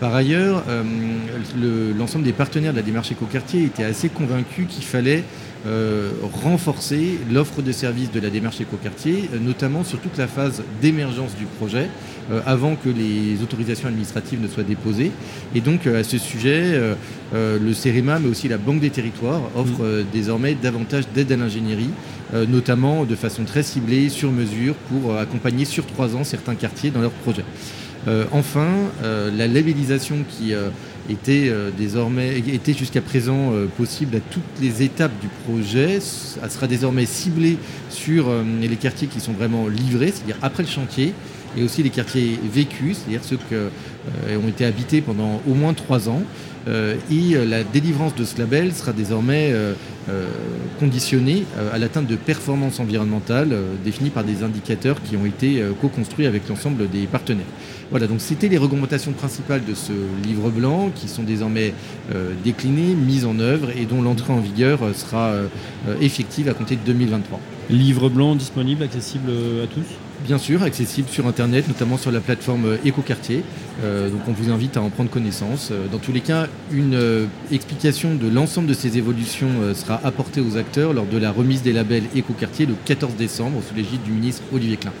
[0.00, 0.64] Par ailleurs,
[1.96, 5.24] l'ensemble des partenaires de la démarche écoquartier étaient assez convaincus qu'il fallait
[5.66, 6.10] euh,
[6.42, 11.34] renforcer l'offre de services de la démarche écoquartier, euh, notamment sur toute la phase d'émergence
[11.36, 11.88] du projet,
[12.30, 15.10] euh, avant que les autorisations administratives ne soient déposées.
[15.54, 16.78] Et donc, à ce sujet,
[17.32, 20.06] le CEREMA, mais aussi la Banque des territoires, offrent mmh.
[20.12, 21.90] désormais davantage d'aide à l'ingénierie,
[22.48, 27.00] notamment de façon très ciblée, sur mesure, pour accompagner sur trois ans certains quartiers dans
[27.00, 27.44] leurs projets.
[28.32, 28.68] enfin,
[29.02, 30.54] la labellisation qui
[31.10, 35.98] était euh, désormais était jusqu'à présent euh, possible à toutes les étapes du projet.
[36.42, 37.58] Elle sera désormais ciblée
[37.90, 41.12] sur euh, les quartiers qui sont vraiment livrés, c'est-à-dire après le chantier,
[41.56, 46.08] et aussi les quartiers vécus, c'est-à-dire ceux qui ont été habités pendant au moins trois
[46.08, 46.22] ans.
[46.66, 49.54] et la délivrance de ce label sera désormais
[50.80, 56.48] conditionnée à l'atteinte de performances environnementales définies par des indicateurs qui ont été co-construits avec
[56.48, 57.46] l'ensemble des partenaires.
[57.94, 59.92] Voilà, donc c'était les recommandations principales de ce
[60.26, 61.72] livre blanc qui sont désormais
[62.12, 65.46] euh, déclinées, mises en œuvre et dont l'entrée en vigueur euh, sera euh,
[66.00, 67.38] effective à compter de 2023.
[67.70, 69.30] Livre blanc disponible, accessible
[69.62, 69.84] à tous?
[70.26, 73.44] Bien sûr, accessible sur Internet, notamment sur la plateforme Écoquartier.
[73.82, 75.70] donc on vous invite à en prendre connaissance.
[75.92, 80.94] Dans tous les cas, une explication de l'ensemble de ces évolutions sera apportée aux acteurs
[80.94, 84.78] lors de la remise des labels Écoquartier le 14 décembre sous l'égide du ministre Olivier
[84.78, 84.92] Klein.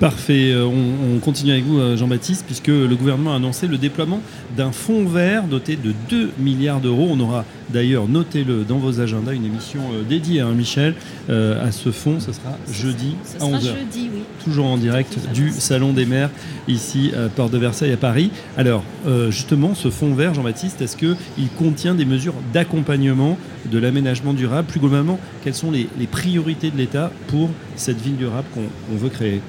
[0.00, 0.50] Parfait.
[0.52, 4.20] Euh, on, continue avec vous, euh, Jean-Baptiste, puisque le gouvernement a annoncé le déploiement
[4.56, 7.08] d'un fonds vert doté de 2 milliards d'euros.
[7.10, 10.94] On aura d'ailleurs, notez-le dans vos agendas, une émission euh, dédiée à Michel
[11.28, 12.18] à ce fonds.
[12.20, 13.60] Ce sera jeudi à 11h.
[13.62, 14.22] Jeudi, oui.
[14.44, 16.30] Toujours en direct du Salon des maires,
[16.68, 18.30] ici à Porte de Versailles à Paris.
[18.58, 18.84] Alors,
[19.30, 23.38] justement, ce fonds vert, Jean-Baptiste, est-ce qu'il contient des mesures d'accompagnement
[23.70, 24.68] de l'aménagement durable?
[24.68, 29.40] Plus globalement, quelles sont les, priorités de l'État pour cette ville durable qu'on veut créer?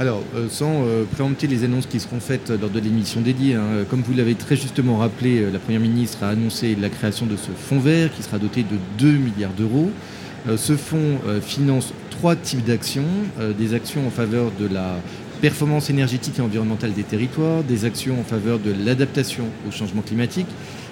[0.00, 3.84] Alors, euh, sans euh, préempter les annonces qui seront faites lors de l'émission dédiée, hein,
[3.88, 7.36] comme vous l'avez très justement rappelé, euh, la Première ministre a annoncé la création de
[7.36, 9.90] ce fonds vert qui sera doté de 2 milliards d'euros.
[10.56, 13.06] ce fonds finance trois types d'actions.
[13.56, 14.96] des actions en faveur de la
[15.40, 20.48] performance énergétique et environnementale des territoires, des actions en faveur de l'adaptation au changement climatique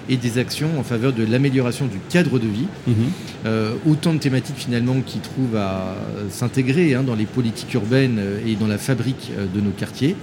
[0.09, 2.67] et des actions en faveur de l'amélioration du cadre de vie.
[2.87, 2.95] Mhm.
[3.45, 5.95] Euh, autant de thématiques finalement qui trouvent à
[6.29, 10.15] s'intégrer hein, dans les politiques urbaines euh, et dans la fabrique euh, de nos quartiers.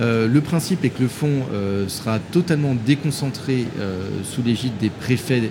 [0.00, 1.42] le principe est que le fonds
[1.86, 3.66] sera totalement déconcentré
[4.24, 5.50] sous l'égide des préfets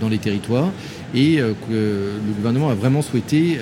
[0.00, 0.72] dans les territoires
[1.14, 1.72] et que
[2.26, 3.60] le gouvernement a vraiment souhaité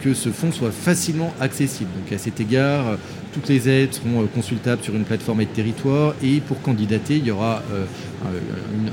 [0.00, 1.90] que ce fonds soit facilement accessible.
[1.98, 2.98] Donc à cet égard,
[3.32, 7.30] toutes les aides seront consultables sur une plateforme aide territoire et pour candidater, il y
[7.30, 7.62] aura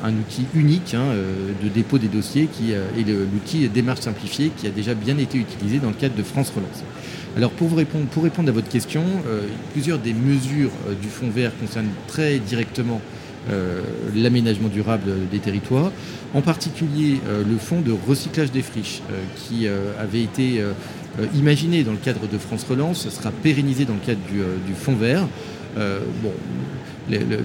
[0.04, 4.52] un, outil unique hein, euh, de dépôt des dossiers qui euh, est l'outil démarche simplifiée
[4.56, 6.84] qui a déjà bien été utilisé dans le cadre de France Relance.
[7.36, 9.41] Alors pour, vous répondre, pour répondre à votre question, euh,
[9.73, 10.71] plusieurs des mesures
[11.02, 13.02] du Fonds vert concernent très directement
[14.13, 15.93] l'aménagement durable des territoires,
[16.34, 19.02] en particulier le fonds de recyclage des friches
[19.38, 20.62] qui avait été
[21.36, 24.95] imaginé dans le cadre de France Relance, sera pérennisé dans le cadre du, du Fonds
[24.95, 25.27] vert.
[25.75, 26.32] bon,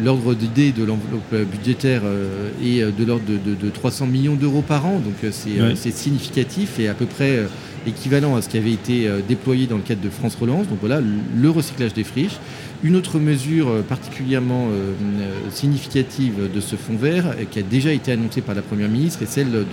[0.03, 4.99] l'ordre d'idée de l'enveloppe budgétaire euh, est de l'ordre de, 300 millions d'euros par an,
[4.99, 7.41] donc euh, euh, c'est significatif et à peu près
[7.87, 10.69] équivalent à ce qui avait été déployé dans le cadre de France Relance.
[10.69, 12.39] Donc voilà, le recyclage des friches.
[12.85, 14.69] Une autre mesure particulièrement
[15.51, 19.27] significative de ce fonds vert, qui a déjà été annoncée par la Première ministre, est
[19.27, 19.65] celle de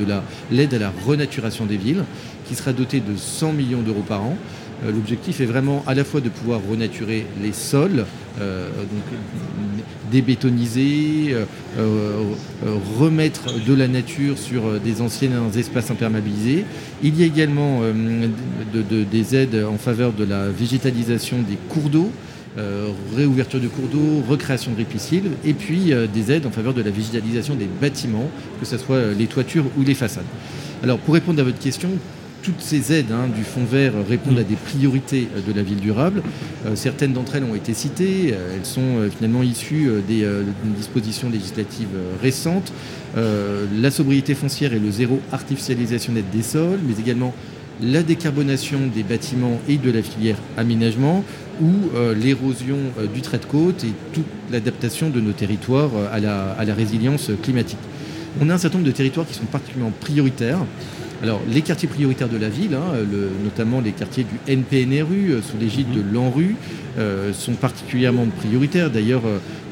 [0.52, 2.04] l'aide à la renaturation des villes,
[2.48, 4.38] qui sera dotée de 100 millions d'euros par an.
[4.86, 8.06] L'objectif est vraiment à la fois de pouvoir renaturer les sols,
[8.38, 9.20] donc
[10.12, 11.46] débétoniser, euh,
[11.78, 12.24] euh,
[13.00, 16.66] remettre de la nature sur des anciens espaces imperméabilisés.
[17.04, 17.82] Il y a également
[18.74, 22.12] des aides en faveur de la végétalisation des cours d'eau.
[23.16, 26.92] réouverture de cours d'eau, recréation de ripisciles, et puis des aides en faveur de la
[26.92, 30.26] végétalisation des bâtiments, que ce soit les toitures ou les façades.
[30.84, 31.90] Alors pour répondre à votre question,
[32.42, 35.80] toutes ces aides hein, du Fonds vert répondent à des priorités euh, de la ville
[35.80, 36.22] durable.
[36.66, 38.34] Euh, certaines d'entre elles ont été citées.
[38.34, 40.28] Euh, elles sont finalement issues des
[40.76, 41.88] dispositions législatives
[42.22, 42.72] récentes.
[43.16, 47.34] la sobriété foncière et le zéro artificialisation nette des sols, mais également
[47.82, 51.24] la décarbonation des bâtiments et de la filière aménagement
[51.62, 51.72] ou
[52.16, 52.78] l'érosion
[53.14, 57.80] du trait de côte et toute l'adaptation de nos territoires à la résilience climatique.
[58.42, 60.60] On a un certain nombre de territoires qui sont particulièrement prioritaires
[61.22, 62.94] Alors, les quartiers prioritaires de la ville, hein,
[63.44, 65.96] notamment les quartiers du NPNRU, sous l'égide mhm.
[65.96, 66.56] de l'ANRU,
[67.34, 68.90] sont particulièrement prioritaires.
[68.90, 69.24] D'ailleurs,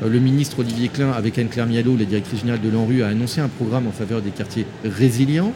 [0.06, 3.48] le ministre Olivier Klein, avec Anne-Claire Mialot, la directrice générale de l'ANRU, a annoncé un
[3.48, 5.54] programme en faveur des quartiers résilients.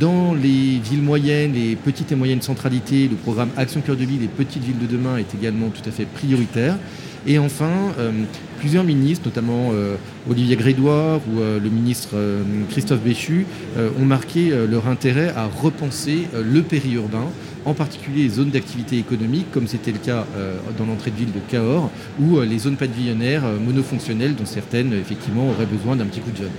[0.00, 4.24] Dans les villes moyennes, les petites et moyennes centralités, le programme Action Cœur de Ville
[4.24, 6.76] et Petites Villes de demain est également tout à fait prioritaire.
[7.26, 8.10] Et enfin, euh,
[8.58, 9.96] plusieurs ministres, notamment euh,
[10.28, 12.16] Olivier Grédoire ou euh, le ministre
[12.70, 13.46] Christophe Béchu,
[14.00, 17.26] ont marqué leur intérêt à repenser le périurbain,
[17.64, 20.26] en particulier les zones d'activité économique, comme c'était le cas
[20.78, 25.66] dans l'entrée de ville de Cahors, ou les zones pavillonnaires monofonctionnelles, dont certaines, effectivement, auraient
[25.66, 26.50] besoin d'un petit coup de jeune.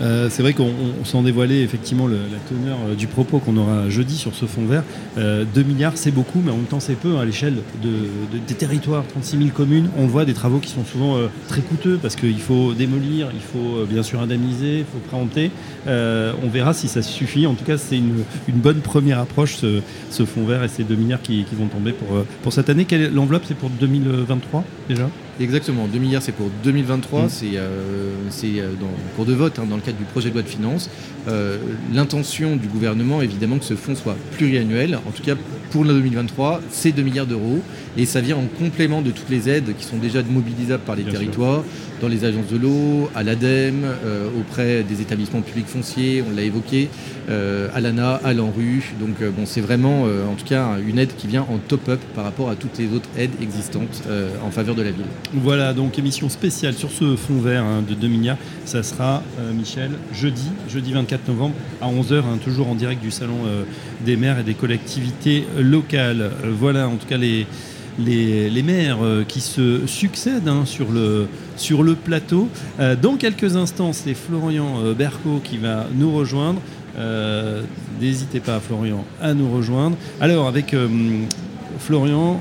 [0.00, 0.72] Euh, c'est vrai qu'on
[1.04, 2.16] s'en dévoilait effectivement la
[2.48, 4.84] teneur euh, du propos qu'on aura jeudi sur ce fond vert.
[5.16, 8.54] 2 euh, milliards, c'est beaucoup, mais en même temps, c'est peu hein, à l'échelle des
[8.54, 9.88] territoires, 36 000 communes.
[9.96, 11.16] On voit des travaux qui sont souvent
[11.48, 15.50] très coûteux parce qu'il faut démolir, il faut bien sûr indemniser, il faut préempter.
[15.86, 17.46] on verra si ça suffit.
[17.46, 21.22] En tout cas, c'est une, bonne première approche, ce, fond vert et ces 2 milliards
[21.22, 22.08] qui, vont tomber pour,
[22.42, 22.86] pour cette année.
[23.12, 25.08] L'enveloppe, c'est pour 2023 déjà?
[25.40, 27.28] Exactement, 2 milliards c'est pour 2023, mmh.
[27.28, 28.12] c'est euh,
[28.44, 30.48] euh, dans le cours de vote, hein, dans le cadre du projet de loi de
[30.48, 30.90] finances.
[31.28, 31.58] Euh,
[31.92, 34.98] l'intention du gouvernement, évidemment, que ce fonds soit pluriannuel.
[35.06, 35.34] En tout cas,
[35.70, 37.60] pour le 2023, c'est 2 milliards d'euros.
[37.96, 41.02] Et ça vient en complément de toutes les aides qui sont déjà mobilisables par les
[41.02, 41.64] territoires,
[42.00, 46.42] dans les agences de l'eau, à l'ADEME, euh, auprès des établissements publics fonciers, on l'a
[46.42, 46.88] évoqué,
[47.28, 48.94] euh, à l'ANA, à l'ANRU.
[49.00, 52.50] Donc bon, c'est vraiment, en tout cas, une aide qui vient en top-up par rapport
[52.50, 54.04] à toutes les autres aides existantes
[54.44, 55.04] en faveur de la ville.
[55.34, 58.38] Voilà, donc émission spéciale sur ce fonds vert hein, de 2 milliards.
[58.64, 59.22] Ça sera,
[59.54, 63.64] Michel, jeudi, jeudi 24 novembre à 11h, hein, toujours en direct du Salon euh,
[64.04, 66.20] des maires et des collectivités locales.
[66.20, 67.46] Euh, voilà en tout cas les,
[67.98, 71.26] les, maires euh, qui se succèdent hein, sur, le,
[71.56, 72.48] sur le plateau.
[73.02, 76.60] dans quelques instants, c'est Florian Berco qui va nous rejoindre.
[78.00, 79.96] N'hésitez pas, Florian, à nous rejoindre.
[80.20, 80.74] Alors, avec
[81.78, 82.40] Florian,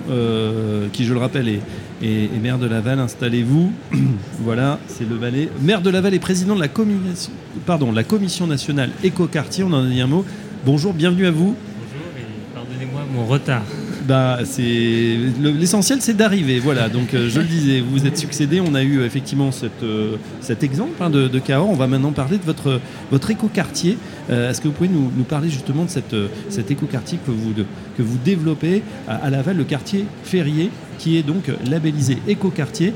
[0.94, 3.72] qui je le rappelle est, maire de Laval, installez-vous.
[4.40, 5.50] voilà, c'est le Valais.
[5.62, 7.32] Maire de Laval et président de la, commission,
[7.66, 10.26] pardon, la commission nationale écoquartier, on en a dit un mot.
[10.66, 11.56] Bonjour, bienvenue à vous.
[11.56, 13.64] Bonjour et pardonnez-moi mon retard.
[14.08, 16.60] Bah, l'essentiel, c'est d'arriver.
[16.60, 16.88] Voilà.
[16.88, 18.62] Donc, euh, je le disais, vous êtes succédé.
[18.62, 21.70] On a eu effectivement cette, euh, cet exemple hein, de, de Cahors.
[21.70, 22.80] On va maintenant parler de votre
[23.12, 23.98] votre écoquartier.
[24.30, 27.54] Euh, est-ce que vous pouvez nous, parler justement de cet écoquartier que vous
[27.98, 32.94] que vous développez à, Laval, le quartier Ferrier, qui est donc labellisé écoquartier?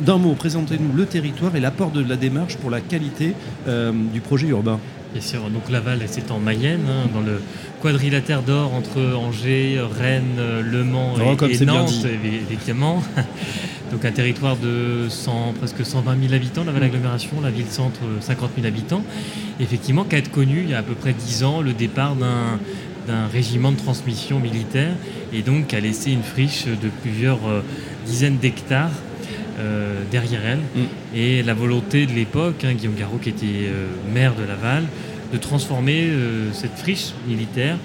[0.00, 3.32] D'un mot, présentez-nous le territoire et l'apport de la démarche pour la qualité
[4.12, 4.78] du projet urbain.
[5.16, 7.40] Bien sûr, donc Laval, c'est en Mayenne, hein, dans le
[7.80, 12.04] quadrilatère d'or entre Angers, Rennes, Le Mans oh, et, Nantes,
[12.50, 13.02] évidemment.
[13.90, 15.08] donc un territoire de
[15.58, 19.02] presque 120 000 habitants, Laval agglomération, la ville-centre 50 000 habitants.
[19.58, 22.14] Effectivement, qui a été connu il y a à peu près 10 ans le départ
[22.14, 24.92] d'un régiment de transmission militaire
[25.32, 27.62] et donc a laissé une friche de plusieurs euh,
[28.04, 28.92] dizaines d'hectares
[29.58, 30.58] euh, derrière elle.
[30.58, 30.86] Mm.
[31.14, 34.84] Et la volonté de l'époque, hein, Guillaume Garot qui était euh, maire de Laval,
[35.32, 37.78] de transformer euh, cette friche militaire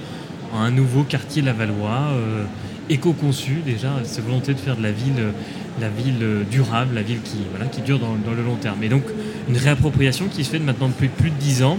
[0.53, 2.11] en un nouveau quartier lavallois,
[2.89, 5.31] éco-conçu déjà, cette volonté de faire de la ville,
[5.79, 8.83] la ville durable, la ville qui, voilà, qui dure dans, le long terme.
[8.83, 9.03] Et donc
[9.47, 11.77] une réappropriation qui se fait maintenant depuis plus de dix ans,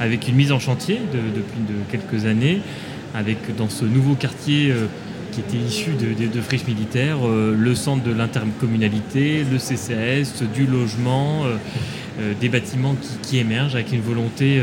[0.00, 2.60] avec une mise en chantier depuis de quelques années,
[3.14, 4.70] avec dans ce nouveau quartier
[5.30, 11.44] qui était issu de, friches militaires, euh, le centre de l'intercommunalité, le CCAS, du logement,
[11.44, 11.56] euh,
[12.20, 14.62] euh, des bâtiments qui, émergent avec une volonté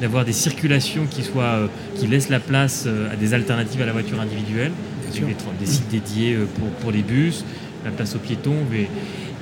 [0.00, 4.20] d'avoir des circulations qui, soient, qui laissent la place à des alternatives à la voiture
[4.20, 4.72] individuelle,
[5.60, 6.36] des, sites dédiés
[6.80, 7.44] pour, les bus,
[7.84, 8.56] la place aux piétons,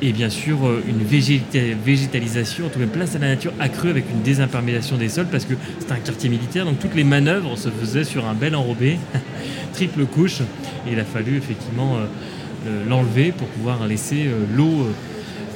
[0.03, 4.05] et bien sûr euh, une végétalisation, en tout cas place à la nature accrue avec
[4.11, 7.69] une désimperméation des sols parce que c'est un quartier militaire, donc toutes les manœuvres se
[7.69, 8.99] faisaient sur un bel enrobé,
[9.75, 10.41] triple couche,
[10.87, 14.89] et il a fallu effectivement euh, l'enlever pour pouvoir laisser euh, l'eau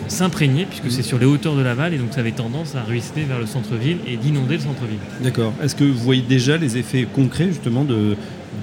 [0.08, 3.24] s'imprégner, puisque c'est sur les hauteurs de Laval, et donc ça avait tendance à ruisseler
[3.24, 4.98] vers le centre-ville et d'inonder le centre-ville.
[5.22, 5.52] D'accord.
[5.62, 8.16] Est-ce que vous voyez déjà les effets concrets justement de,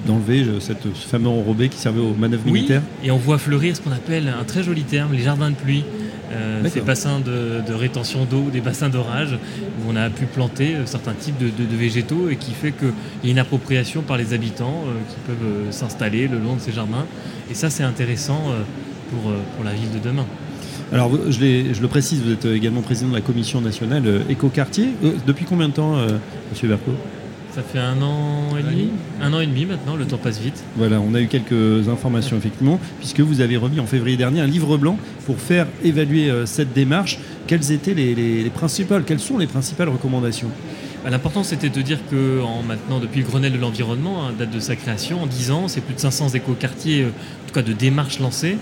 [0.06, 2.82] d'enlever euh, cette, ce fameux enrobé qui servait aux manœuvres oui, militaires?
[3.04, 5.84] Et on voit fleurir ce qu'on appelle un très joli terme, les jardins de pluie.
[6.34, 10.86] Euh, ces bassins de, rétention d'eau, des bassins d'orage, où on a pu planter euh,
[10.86, 12.94] certains types de, végétaux et qui fait qu'il
[13.26, 17.06] y a une appropriation par les habitants qui peuvent s'installer le long de ces jardins.
[17.50, 18.44] Et ça, c'est intéressant
[19.12, 20.26] pour, pour la ville de demain.
[20.92, 24.90] Alors, je, je, le précise, vous êtes également président de la commission nationale éco-quartier.
[25.26, 25.96] depuis combien de temps,
[26.52, 26.92] Monsieur Berco?
[27.54, 28.88] Ça fait un an et demi
[29.22, 30.64] Un an et demi maintenant, le temps passe vite.
[30.78, 34.48] Voilà, on a eu quelques informations effectivement, puisque vous avez remis en février dernier un
[34.48, 37.20] livre blanc pour faire évaluer euh, cette démarche.
[37.48, 40.48] Quelles étaient les, principales, quelles sont les principales recommandations?
[41.04, 44.52] Bah, L'important, c'était de dire que en, maintenant, depuis le Grenelle de l'environnement, hein, date
[44.52, 47.74] de sa création, en 10 ans, c'est plus de 500 écoquartiers, en tout cas de
[47.74, 48.58] démarches lancées,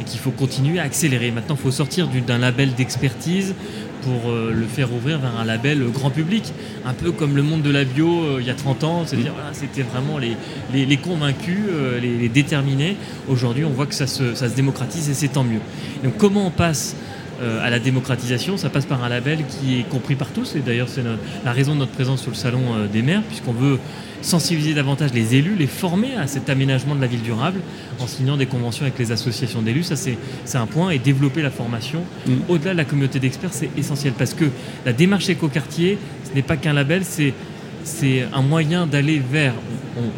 [0.00, 1.30] et qu'il faut continuer à accélérer.
[1.30, 3.54] Maintenant, il faut sortir d'un label d'expertise
[4.02, 6.52] pour euh, le faire ouvrir vers un label grand public,
[6.86, 9.34] un peu comme le monde de la bio euh, il y a 30 ans, c'est-à-dire
[9.34, 10.36] voilà, c'était vraiment les,
[10.72, 12.96] les, convaincus, euh, les, déterminés.
[13.28, 15.60] Aujourd'hui, on voit que ça se, ça se démocratise et c'est tant mieux.
[16.02, 16.96] Donc comment on passe
[17.40, 20.88] à la démocratisation, ça passe par un label qui est compris par tous, et d'ailleurs
[20.88, 21.02] c'est
[21.44, 22.60] la raison de notre présence sur le salon
[22.92, 23.78] des maires, puisqu'on veut
[24.22, 27.60] sensibiliser davantage les élus, les former à cet aménagement de la ville durable
[27.98, 29.84] en signant des conventions avec les associations d'élus.
[29.84, 30.16] Ça, c'est
[30.58, 30.90] un point.
[30.90, 32.32] Et développer la formation mm.
[32.48, 34.46] au-delà de la communauté d'experts, c'est essentiel parce que
[34.84, 35.98] la démarche écoquartier,
[36.28, 37.34] ce n'est pas qu'un label, c'est
[37.82, 39.54] c'est un moyen d'aller vers.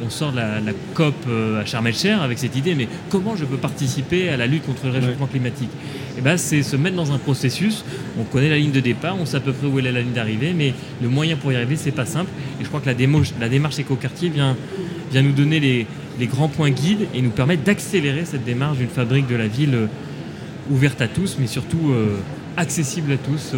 [0.04, 0.60] On, sort de la,
[0.94, 4.46] COP euh, à Sharm el avec cette idée, mais comment je peux participer à la
[4.46, 5.70] lutte contre le réchauffement climatique?
[6.18, 7.84] Eh ben, c'est se mettre dans un processus.
[8.18, 10.12] On connaît la ligne de départ, on sait à peu près où est la ligne
[10.12, 12.30] d'arrivée, mais le moyen pour y arriver, c'est pas simple.
[12.60, 12.94] Et je crois que la,
[13.40, 14.56] la démarche écoquartier vient,
[15.10, 15.86] vient nous donner les,
[16.26, 19.86] grands points guides et nous permettre d'accélérer cette démarche d'une fabrique de la ville euh,
[20.70, 22.18] ouverte à tous, mais surtout euh,
[22.56, 23.54] accessible à tous.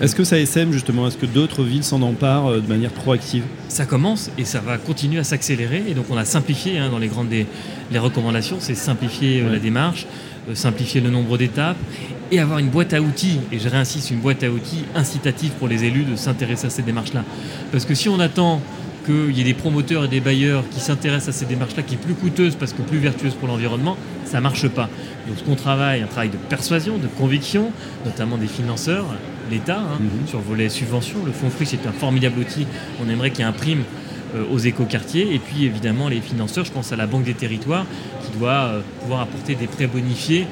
[0.00, 3.44] Est-ce que ça SM justement Est-ce que d'autres villes s'en emparent euh, de manière proactive?
[3.68, 5.82] Ça commence et ça va continuer à s'accélérer.
[5.88, 9.58] Et donc on a simplifié hein, dans les grandes les recommandations, c'est simplifier euh, la
[9.58, 11.76] démarche, euh, simplifier le nombre d'étapes
[12.30, 13.40] et avoir une boîte à outils.
[13.52, 16.82] Et je réinsiste, une boîte à outils incitative pour les élus de s'intéresser à ces
[16.82, 17.24] démarches-là.
[17.72, 18.60] Parce que si on attend
[19.04, 21.98] qu'il y ait des promoteurs et des bailleurs qui s'intéressent à ces démarches-là, qui est
[21.98, 24.88] plus coûteuse parce que plus vertueuse pour l'environnement, ça ne marche pas.
[25.26, 27.72] Donc ce qu'on travaille, un travail de persuasion, de conviction,
[28.04, 29.06] notamment des financeurs,
[29.50, 30.28] l'État, hein, mhm.
[30.28, 31.16] sur le volet subvention.
[31.24, 32.66] Le Fonds Free, c'est un formidable outil.
[33.04, 33.82] On aimerait qu'il y ait un prime
[34.34, 35.34] euh, aux écoquartiers.
[35.34, 37.86] Et puis évidemment les financeurs, je pense à la Banque des Territoires,
[38.38, 40.46] doit euh, pouvoir apporter des prêts bonifiés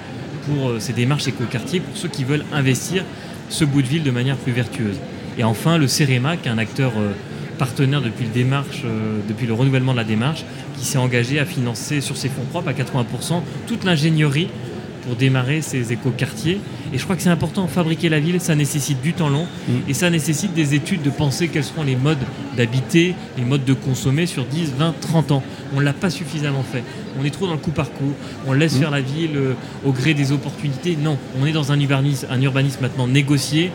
[0.47, 3.05] pour euh, ces démarches écoquartiers, pour ceux qui veulent investir
[3.49, 4.97] ce bout de ville de manière plus vertueuse.
[5.39, 6.93] Et enfin, le CEREMA, qui est un acteur
[7.59, 8.83] partenaire depuis le, démarche,
[9.29, 10.45] depuis le renouvellement de la démarche,
[10.77, 14.49] qui s'est engagé à financer sur ses fonds propres à 80% toute l'ingénierie
[15.05, 16.61] pour démarrer ces écoquartiers.
[16.93, 19.73] Et je crois que c'est important, fabriquer la ville, ça nécessite du temps long mm.
[19.89, 22.19] et ça nécessite des études de penser quels seront les modes
[22.57, 25.43] d'habiter, les modes de consommer sur 10, 20, 30 ans.
[25.75, 26.83] On ne l'a pas suffisamment fait.
[27.21, 28.13] On est trop dans le coup par coup.
[28.47, 28.81] On laisse mm.
[28.81, 30.97] faire la ville euh, au gré des opportunités.
[31.01, 33.71] Non, on est dans un urbanisme, un urbanisme maintenant négocié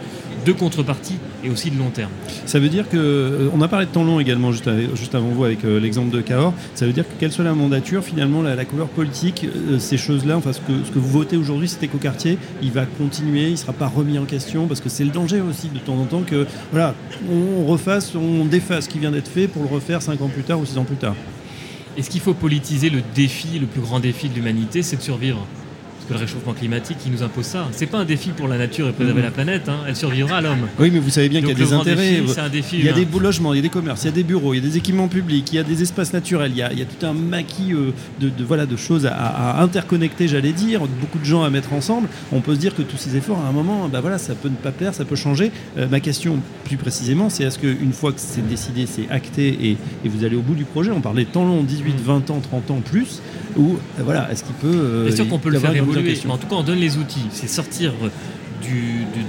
[0.45, 2.11] de contrepartie et aussi de long terme.
[2.45, 5.29] Ça veut dire que, euh, on a parlé de temps long également juste, juste avant
[5.29, 8.41] vous avec euh, l'exemple de Cahors, ça veut dire que quelle soit la mandature, finalement
[8.41, 11.83] la, couleur politique, euh, ces choses-là, enfin ce que, ce que vous votez aujourd'hui, cet
[11.83, 15.11] écoquartier, il va continuer, il ne sera pas remis en question parce que c'est le
[15.11, 16.95] danger aussi de temps en temps que voilà,
[17.29, 20.43] on refasse, on défasse ce qui vient d'être fait pour le refaire 5 ans plus
[20.43, 21.15] tard ou 6 ans plus tard.
[21.97, 25.45] Est-ce qu'il faut politiser le défi, le plus grand défi de l'humanité, c'est de survivre?
[26.03, 27.67] Parce que le réchauffement climatique, il nous impose ça.
[27.71, 29.25] C'est pas un défi pour la nature et préserver mmh.
[29.25, 29.69] la planète.
[29.69, 29.77] Hein.
[29.87, 30.67] Elle survivra à l'homme.
[30.79, 32.21] Oui, mais vous savez bien qu'il y a des intérêts.
[32.73, 34.53] il y a des logements, il y a des commerces, il y a des bureaux,
[34.53, 36.69] il y a des équipements publics, il y a des espaces naturels, il y a,
[36.69, 41.43] tout un maquis euh, de, voilà, de choses à, interconnecter, j'allais dire, beaucoup de gens
[41.43, 42.09] à mettre ensemble.
[42.31, 44.49] On peut se dire que tous ces efforts, à un moment, bah voilà, ça peut
[44.49, 45.51] ne pas perdre, ça peut changer.
[45.77, 49.77] Euh, ma question, plus précisément, c'est est-ce qu'une fois que c'est décidé, c'est acté et,
[50.03, 52.71] et, vous allez au bout du projet, on parlait temps long, 18, 20 ans, 30
[52.71, 53.21] ans plus,
[53.55, 55.03] ou euh, voilà, est-ce qu'il peut.
[55.05, 57.25] Bien sûr qu'on peut le faire évoluer, mais en tout cas, on donne les outils.
[57.31, 57.93] C'est sortir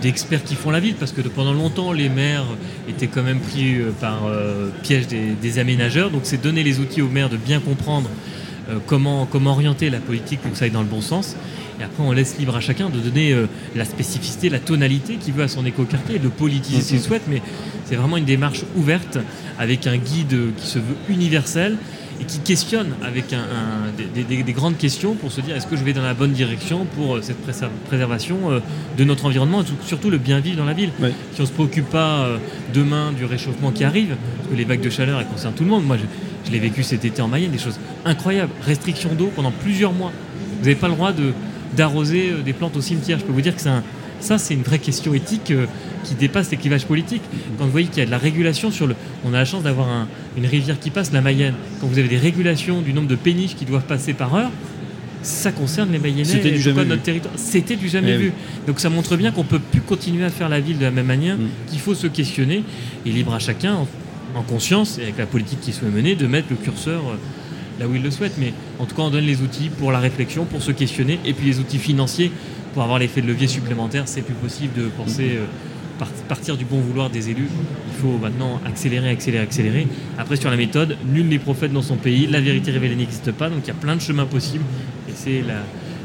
[0.00, 2.46] d'experts qui font la ville, parce que pendant longtemps, les maires
[2.88, 6.11] étaient quand même pris euh, par euh, piège des, aménageurs.
[6.11, 8.09] Donc, c'est donner les outils aux maires de bien comprendre
[8.87, 11.37] comment, comment orienter la politique pour que ça aille dans le bon sens.
[11.79, 13.37] Et après, on laisse libre à chacun de donner
[13.74, 17.24] la spécificité, la tonalité qu'il veut à son écoquartier, de politiser s'il souhaite.
[17.29, 17.42] Mais
[17.85, 19.18] c'est vraiment une démarche ouverte,
[19.59, 21.77] avec un guide qui se veut universel
[22.20, 23.44] et qui questionne avec un,
[24.14, 27.16] des, grandes questions pour se dire est-ce que je vais dans la bonne direction pour
[27.16, 27.38] euh, cette
[27.87, 28.61] préservation euh,
[28.96, 30.90] de notre environnement et surtout le bien vivre dans la ville.
[31.33, 32.38] Si on ne se préoccupe pas euh,
[32.72, 35.70] demain du réchauffement qui arrive, parce que les vagues de chaleur elles concernent tout le
[35.70, 39.50] monde, moi je, l'ai vécu cet été en Mayenne, des choses incroyables, restriction d'eau pendant
[39.50, 40.12] plusieurs mois.
[40.59, 41.12] Vous n'avez pas le droit
[41.74, 43.18] d'arroser des plantes au cimetière.
[43.18, 43.83] Je peux vous dire que un,
[44.20, 45.53] ça, c'est une vraie question éthique
[46.04, 47.22] qui dépasse les clivages politiques.
[47.58, 48.94] Quand vous voyez qu'il y a de la régulation sur le.
[49.24, 51.54] On a la chance d'avoir une rivière qui passe, la Mayenne.
[51.80, 54.50] Quand vous avez des régulations du nombre de péniches qui doivent passer par heure,
[55.22, 57.34] ça concerne les Mayennais C'était du jamais notre territoire.
[57.36, 58.32] C'était du jamais eh vu.
[58.66, 60.90] Donc ça montre bien qu'on ne peut plus continuer à faire la ville de la
[60.90, 61.48] même manière, mm.
[61.68, 62.62] qu'il faut se questionner
[63.06, 66.48] et libre à chacun, en, conscience et avec la politique qui soit menée, de mettre
[66.50, 68.34] le curseur euh, là où il le souhaite.
[68.38, 71.32] Mais en tout cas, on donne les outils pour la réflexion, pour se questionner, et
[71.32, 72.30] puis les outils financiers
[72.74, 75.44] pour avoir l'effet de levier supplémentaire, c'est plus possible de penser euh,
[76.28, 77.48] partir du bon vouloir des élus.
[77.88, 79.86] Il faut maintenant accélérer, accélérer, accélérer.
[80.18, 83.48] Après, sur la méthode, nul n'est prophète dans son pays, la vérité révélée n'existe pas,
[83.48, 84.64] donc il y a plein de chemins possibles.
[85.09, 85.42] Et c'est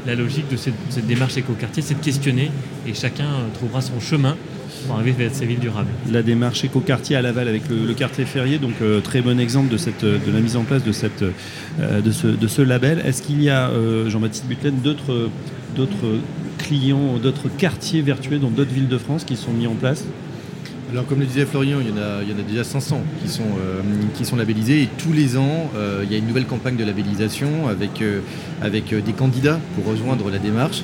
[0.06, 2.50] la, logique de cette, démarche éco-quartier, c'est de questionner
[2.86, 4.36] et chacun euh, trouvera son chemin
[4.86, 5.90] pour arriver vers ces villes durables.
[6.10, 9.76] La démarche éco-quartier à Laval avec le, quartier Ferrier, donc euh, très bon exemple de,
[9.76, 10.92] cette, de la mise en place de,
[11.80, 12.02] euh,
[12.48, 13.02] ce, label.
[13.04, 13.70] Est-ce qu'il y a,
[14.08, 15.28] Jean-Baptiste Butlen, d'autres
[16.62, 20.04] clients, d'autres quartiers vertueux dans d'autres villes de France qui sont mis en place
[20.92, 23.00] alors comme le disait Florian, il y en a, il y en a déjà 500
[23.22, 23.80] qui sont, euh,
[24.14, 26.84] qui sont labellisés et tous les ans, euh, il y a une nouvelle campagne de
[26.84, 28.20] labellisation avec, euh,
[28.60, 30.82] avec des candidats pour rejoindre la démarche.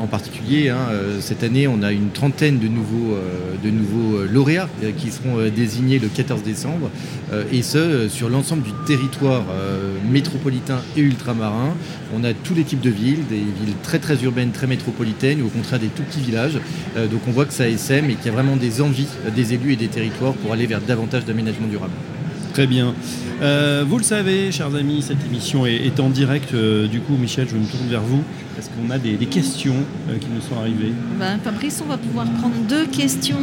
[0.00, 0.88] en particulier, hein,
[1.20, 3.16] cette année, on a une trentaine de nouveaux,
[3.62, 6.90] de nouveaux lauréats qui seront désignés le 14 décembre
[7.52, 9.44] et ce, sur l'ensemble du territoire
[10.10, 11.74] métropolitain et ultramarin.
[12.14, 15.46] On a tous les types de villes, des villes très très urbaines, très métropolitaines ou
[15.46, 16.58] au contraire des tout petits villages.
[17.10, 18.99] donc on voit que ça sème et qu'il y a vraiment des envies
[19.34, 21.92] des élus et des territoires pour aller vers davantage d'aménagement durable.
[22.52, 22.94] Très bien.
[23.42, 26.52] Euh, vous le savez, chers amis, cette émission est, en direct.
[26.52, 28.22] Euh, du coup, Michel, je me tourne vers vous.
[28.58, 29.76] Est-ce qu'on a des, questions
[30.08, 33.38] euh, qui nous sont arrivées ben, Fabrice, on va pouvoir prendre deux questions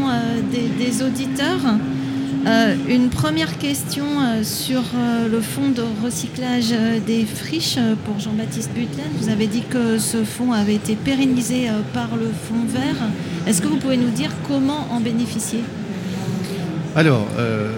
[0.51, 1.61] des, auditeurs.
[2.87, 4.05] Une première question
[4.43, 4.83] sur
[5.29, 6.73] le fonds de recyclage
[7.05, 9.07] des friches pour Jean-Baptiste Butlen.
[9.19, 12.95] Vous avez dit que ce fonds avait été pérennisé par le fonds vert.
[13.45, 15.59] Est-ce que vous pouvez nous dire comment en bénéficier?
[16.95, 17.71] Alors, euh,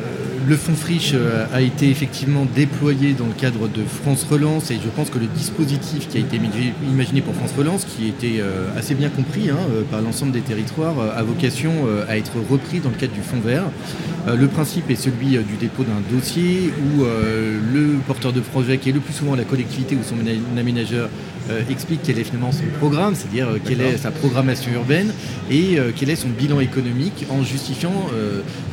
[0.50, 4.80] le fonds friche euh, a été effectivement déployé dans le cadre de France Relance et
[4.84, 6.40] je pense que le dispositif qui a été
[6.84, 9.60] imaginé pour France Relance, qui était euh, assez bien compris hein,
[9.92, 11.72] par l'ensemble des territoires, a vocation
[12.08, 13.66] à être repris dans le cadre du fonds vert.
[14.28, 18.94] Le principe est celui du dépôt d'un dossier où le porteur de projet, qui est
[18.94, 20.16] le plus souvent la collectivité ou son
[20.58, 21.29] aménageur, euh,
[21.70, 25.14] explique quel est finalement son programme, c'est-à-dire euh, quelle est sa programmation urbaine
[25.50, 27.94] et euh, quel est son bilan économique en justifiant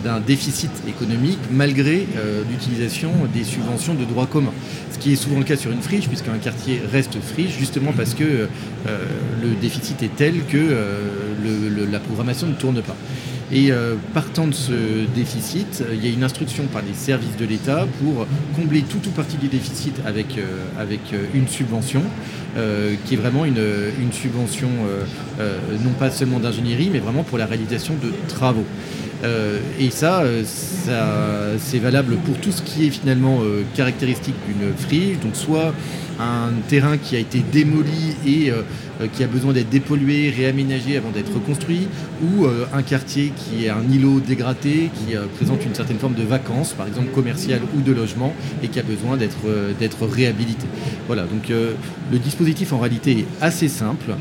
[0.05, 2.07] d'un déficit économique malgré
[2.51, 4.53] l'utilisation des subventions de droit commun.
[4.93, 8.15] Ce qui est souvent le cas sur une friche, puisqu'un quartier reste friche, justement parce
[8.15, 8.49] que
[8.85, 10.59] le déficit est tel que
[11.91, 12.97] la programmation ne tourne pas.
[13.53, 13.71] Et
[14.13, 18.27] partant de ce déficit, il y a une instruction par les services de l'État pour
[18.57, 20.39] combler tout ou partie du déficit avec,
[20.79, 21.01] avec
[21.33, 22.03] une subvention.
[22.57, 25.05] Euh, qui est vraiment une, subvention euh,
[25.41, 28.65] euh, non pas seulement d'ingénierie, mais vraiment pour la réalisation de travaux.
[29.79, 30.25] Et ça,
[31.59, 33.41] c'est valable pour tout ce qui est finalement
[33.75, 35.75] caractéristique d'une friche, donc soit
[36.19, 38.53] un terrain qui a été démoli et
[39.01, 41.89] euh, qui a besoin d'être dépollué, réaménagé avant d'être construit,
[42.23, 46.15] ou euh, un quartier qui est un îlot dégradé, qui euh, présente une certaine forme
[46.15, 50.67] de vacances, par exemple commerciale ou de logement, et qui a besoin d'être réhabilité.
[51.07, 54.13] Voilà, donc le dispositif en réalité est assez simple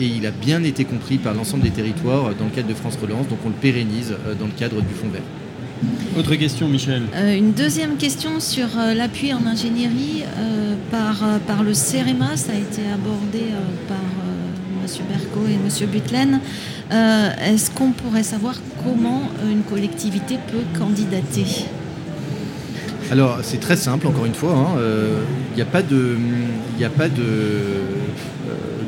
[0.00, 2.96] et il a bien été compris par l'ensemble des territoires dans le cadre de France
[3.00, 5.22] Relance, donc on le pérennise dans le cadre du Fonds vert.
[6.18, 7.02] Autre question, Michel.
[7.36, 10.24] une deuxième question sur l'appui en ingénierie
[10.90, 12.36] par, par le CEREMA.
[12.36, 13.44] Ça a été abordé
[13.88, 13.96] par
[14.82, 15.04] M.
[15.08, 15.88] Berco et M.
[15.88, 16.40] Butlen.
[16.92, 21.66] Euh, est-ce qu'on pourrait savoir comment une collectivité peut candidater?
[23.10, 24.80] Alors c'est très simple, encore une fois, il hein.
[25.56, 26.16] n'y euh, a pas de,
[26.84, 27.22] a pas de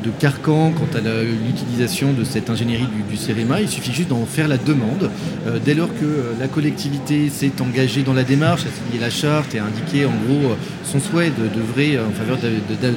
[0.03, 1.01] de carcan quant à
[1.45, 3.17] l'utilisation de cette ingénierie du, du
[3.61, 5.09] Il suffit juste d'en faire la demande.
[5.47, 9.09] Euh, dès lors que euh, la collectivité s'est engagée dans la démarche, a signé la
[9.09, 12.37] charte et a indiqué en gros euh, son souhait d'œuvrer en faveur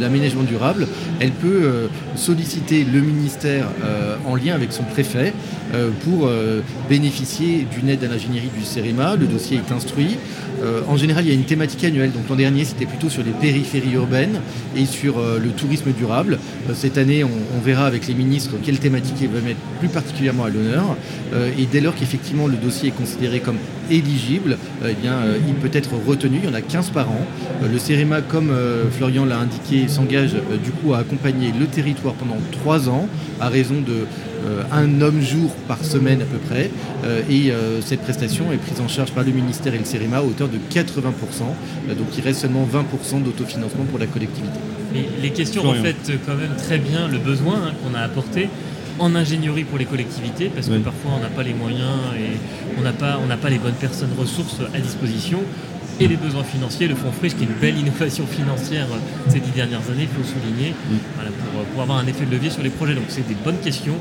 [0.00, 0.86] d'aménagement durable,
[1.20, 3.68] elle peut solliciter le ministère
[4.26, 5.32] en lien avec son préfet
[6.04, 6.28] pour
[6.90, 9.16] bénéficier d'une aide à l'ingénierie du CEREMA.
[9.16, 10.18] Le dossier est instruit.
[10.88, 12.12] En général, il y a une thématique annuelle.
[12.12, 14.40] Donc l'an dernier, c'était plutôt sur les périphéries urbaines
[14.76, 16.38] et sur le tourisme durable.
[16.74, 20.50] cette année, on, verra avec les ministres quelle thématique ils veulent mettre plus particulièrement à
[20.50, 20.96] l'honneur.
[21.58, 23.58] et dès lors qu'effectivement le dossier est considéré comme
[23.90, 26.38] éligible, euh, eh euh, il peut être retenu.
[26.42, 27.20] Il y en a 15 par an.
[27.62, 28.52] Euh, le CEREMA, comme
[28.92, 33.08] Florian l'a indiqué, s'engage du coup à accompagner le territoire pendant 3 ans
[33.40, 34.06] à raison de
[34.72, 36.70] un homme-jour par semaine à peu près.
[37.30, 37.52] et
[37.84, 40.58] cette prestation est prise en charge par le ministère et le CEREMA à hauteur de
[40.58, 41.12] 80%.
[41.96, 44.58] donc il reste seulement 20% d'autofinancement pour la collectivité.
[45.22, 48.48] les questions reflètent quand même très bien le besoin hein, qu'on a apporté
[48.98, 52.36] en ingénierie pour les collectivités, parce que parfois on n'a pas les moyens et
[52.78, 55.40] on n'a pas, pas les bonnes personnes ressources à disposition.
[55.98, 58.86] Et les besoins financiers, le fonds Friche, qui est une belle innovation financière
[59.28, 60.74] ces dix dernières années, il faut souligner,
[61.72, 62.94] pour, avoir un effet de levier sur les projets.
[62.94, 63.94] Donc c'est des bonnes questions,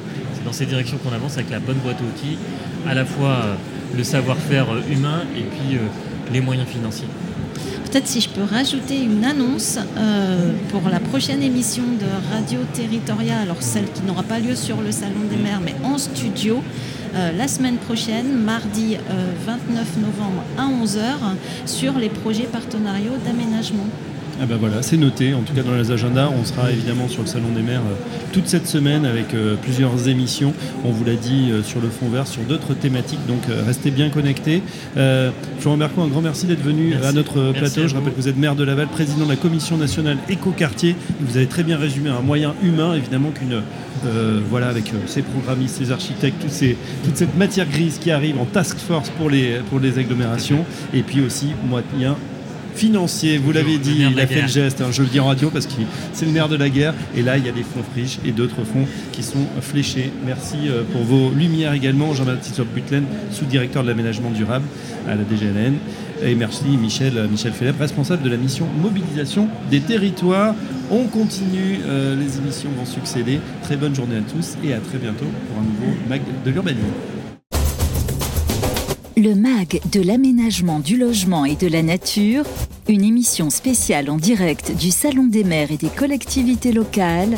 [0.45, 2.37] dans ces directions qu'on avance avec la bonne boîte à outils,
[2.87, 3.55] à la fois euh,
[3.97, 5.81] le savoir-faire euh, humain et puis euh,
[6.31, 7.07] les moyens financiers
[7.91, 9.79] peut-être si je peux rajouter une annonce
[10.69, 14.91] pour la prochaine émission de Radio Territoria, alors celle qui n'aura pas lieu sur le
[14.91, 16.61] Salon des maires, mais en studio.
[17.13, 21.35] La semaine prochaine, mardi 29 euh, novembre à 11h,
[21.65, 23.85] sur les projets partenariaux d'aménagement.
[24.41, 25.33] Ah ben voilà, c'est noté.
[25.33, 28.17] En tout cas, dans les agendas, on sera évidemment sur le Salon des maires euh,
[28.33, 30.53] toute cette semaine avec euh, plusieurs émissions.
[30.83, 33.25] On vous l'a dit euh, sur le fond vert, sur d'autres thématiques.
[33.27, 34.61] Donc restez bien connectés.
[35.59, 37.87] Florent Berco, un grand merci d'être venu à notre plateau.
[37.87, 40.95] Je rappelle que vous êtes maire de Laval, président de la commission nationale éco-quartier.
[41.21, 43.61] Vous avez très bien résumé un moyen humain, évidemment, qu'une
[44.49, 49.09] voilà, avec ces programmistes, ces architectes, toute cette matière grise qui arrive en task force
[49.09, 52.15] pour les, pour les agglomérations, et puis aussi moyen
[52.75, 53.37] financier.
[53.37, 54.81] Vous l'avez dit, il a fait le geste.
[54.81, 55.73] Hein, je le dis en radio parce que
[56.13, 56.93] c'est le nerf de la guerre.
[57.15, 60.11] Et là, il y a des fonds friches et d'autres fonds qui sont fléchés.
[60.25, 64.65] Merci euh, pour vos lumières également, Jean-Baptiste Butlen, sous-directeur de l'aménagement durable
[65.07, 65.75] à la DGLN.
[66.23, 70.55] Et merci Michel, euh, Michel Philippe, responsable de la mission mobilisation des territoires.
[70.91, 73.39] On continue, euh, les émissions vont succéder.
[73.63, 77.14] Très bonne journée à tous et à très bientôt pour un nouveau MAG de l'urbanisme.
[79.25, 82.43] Le MAG de l'aménagement du logement et de la nature,
[82.87, 87.35] une émission spéciale en direct du Salon des maires et des collectivités locales,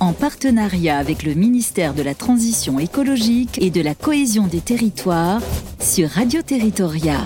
[0.00, 5.42] en partenariat avec le ministère de la Transition écologique et de la cohésion des territoires
[5.78, 7.18] sur Radio Territoria.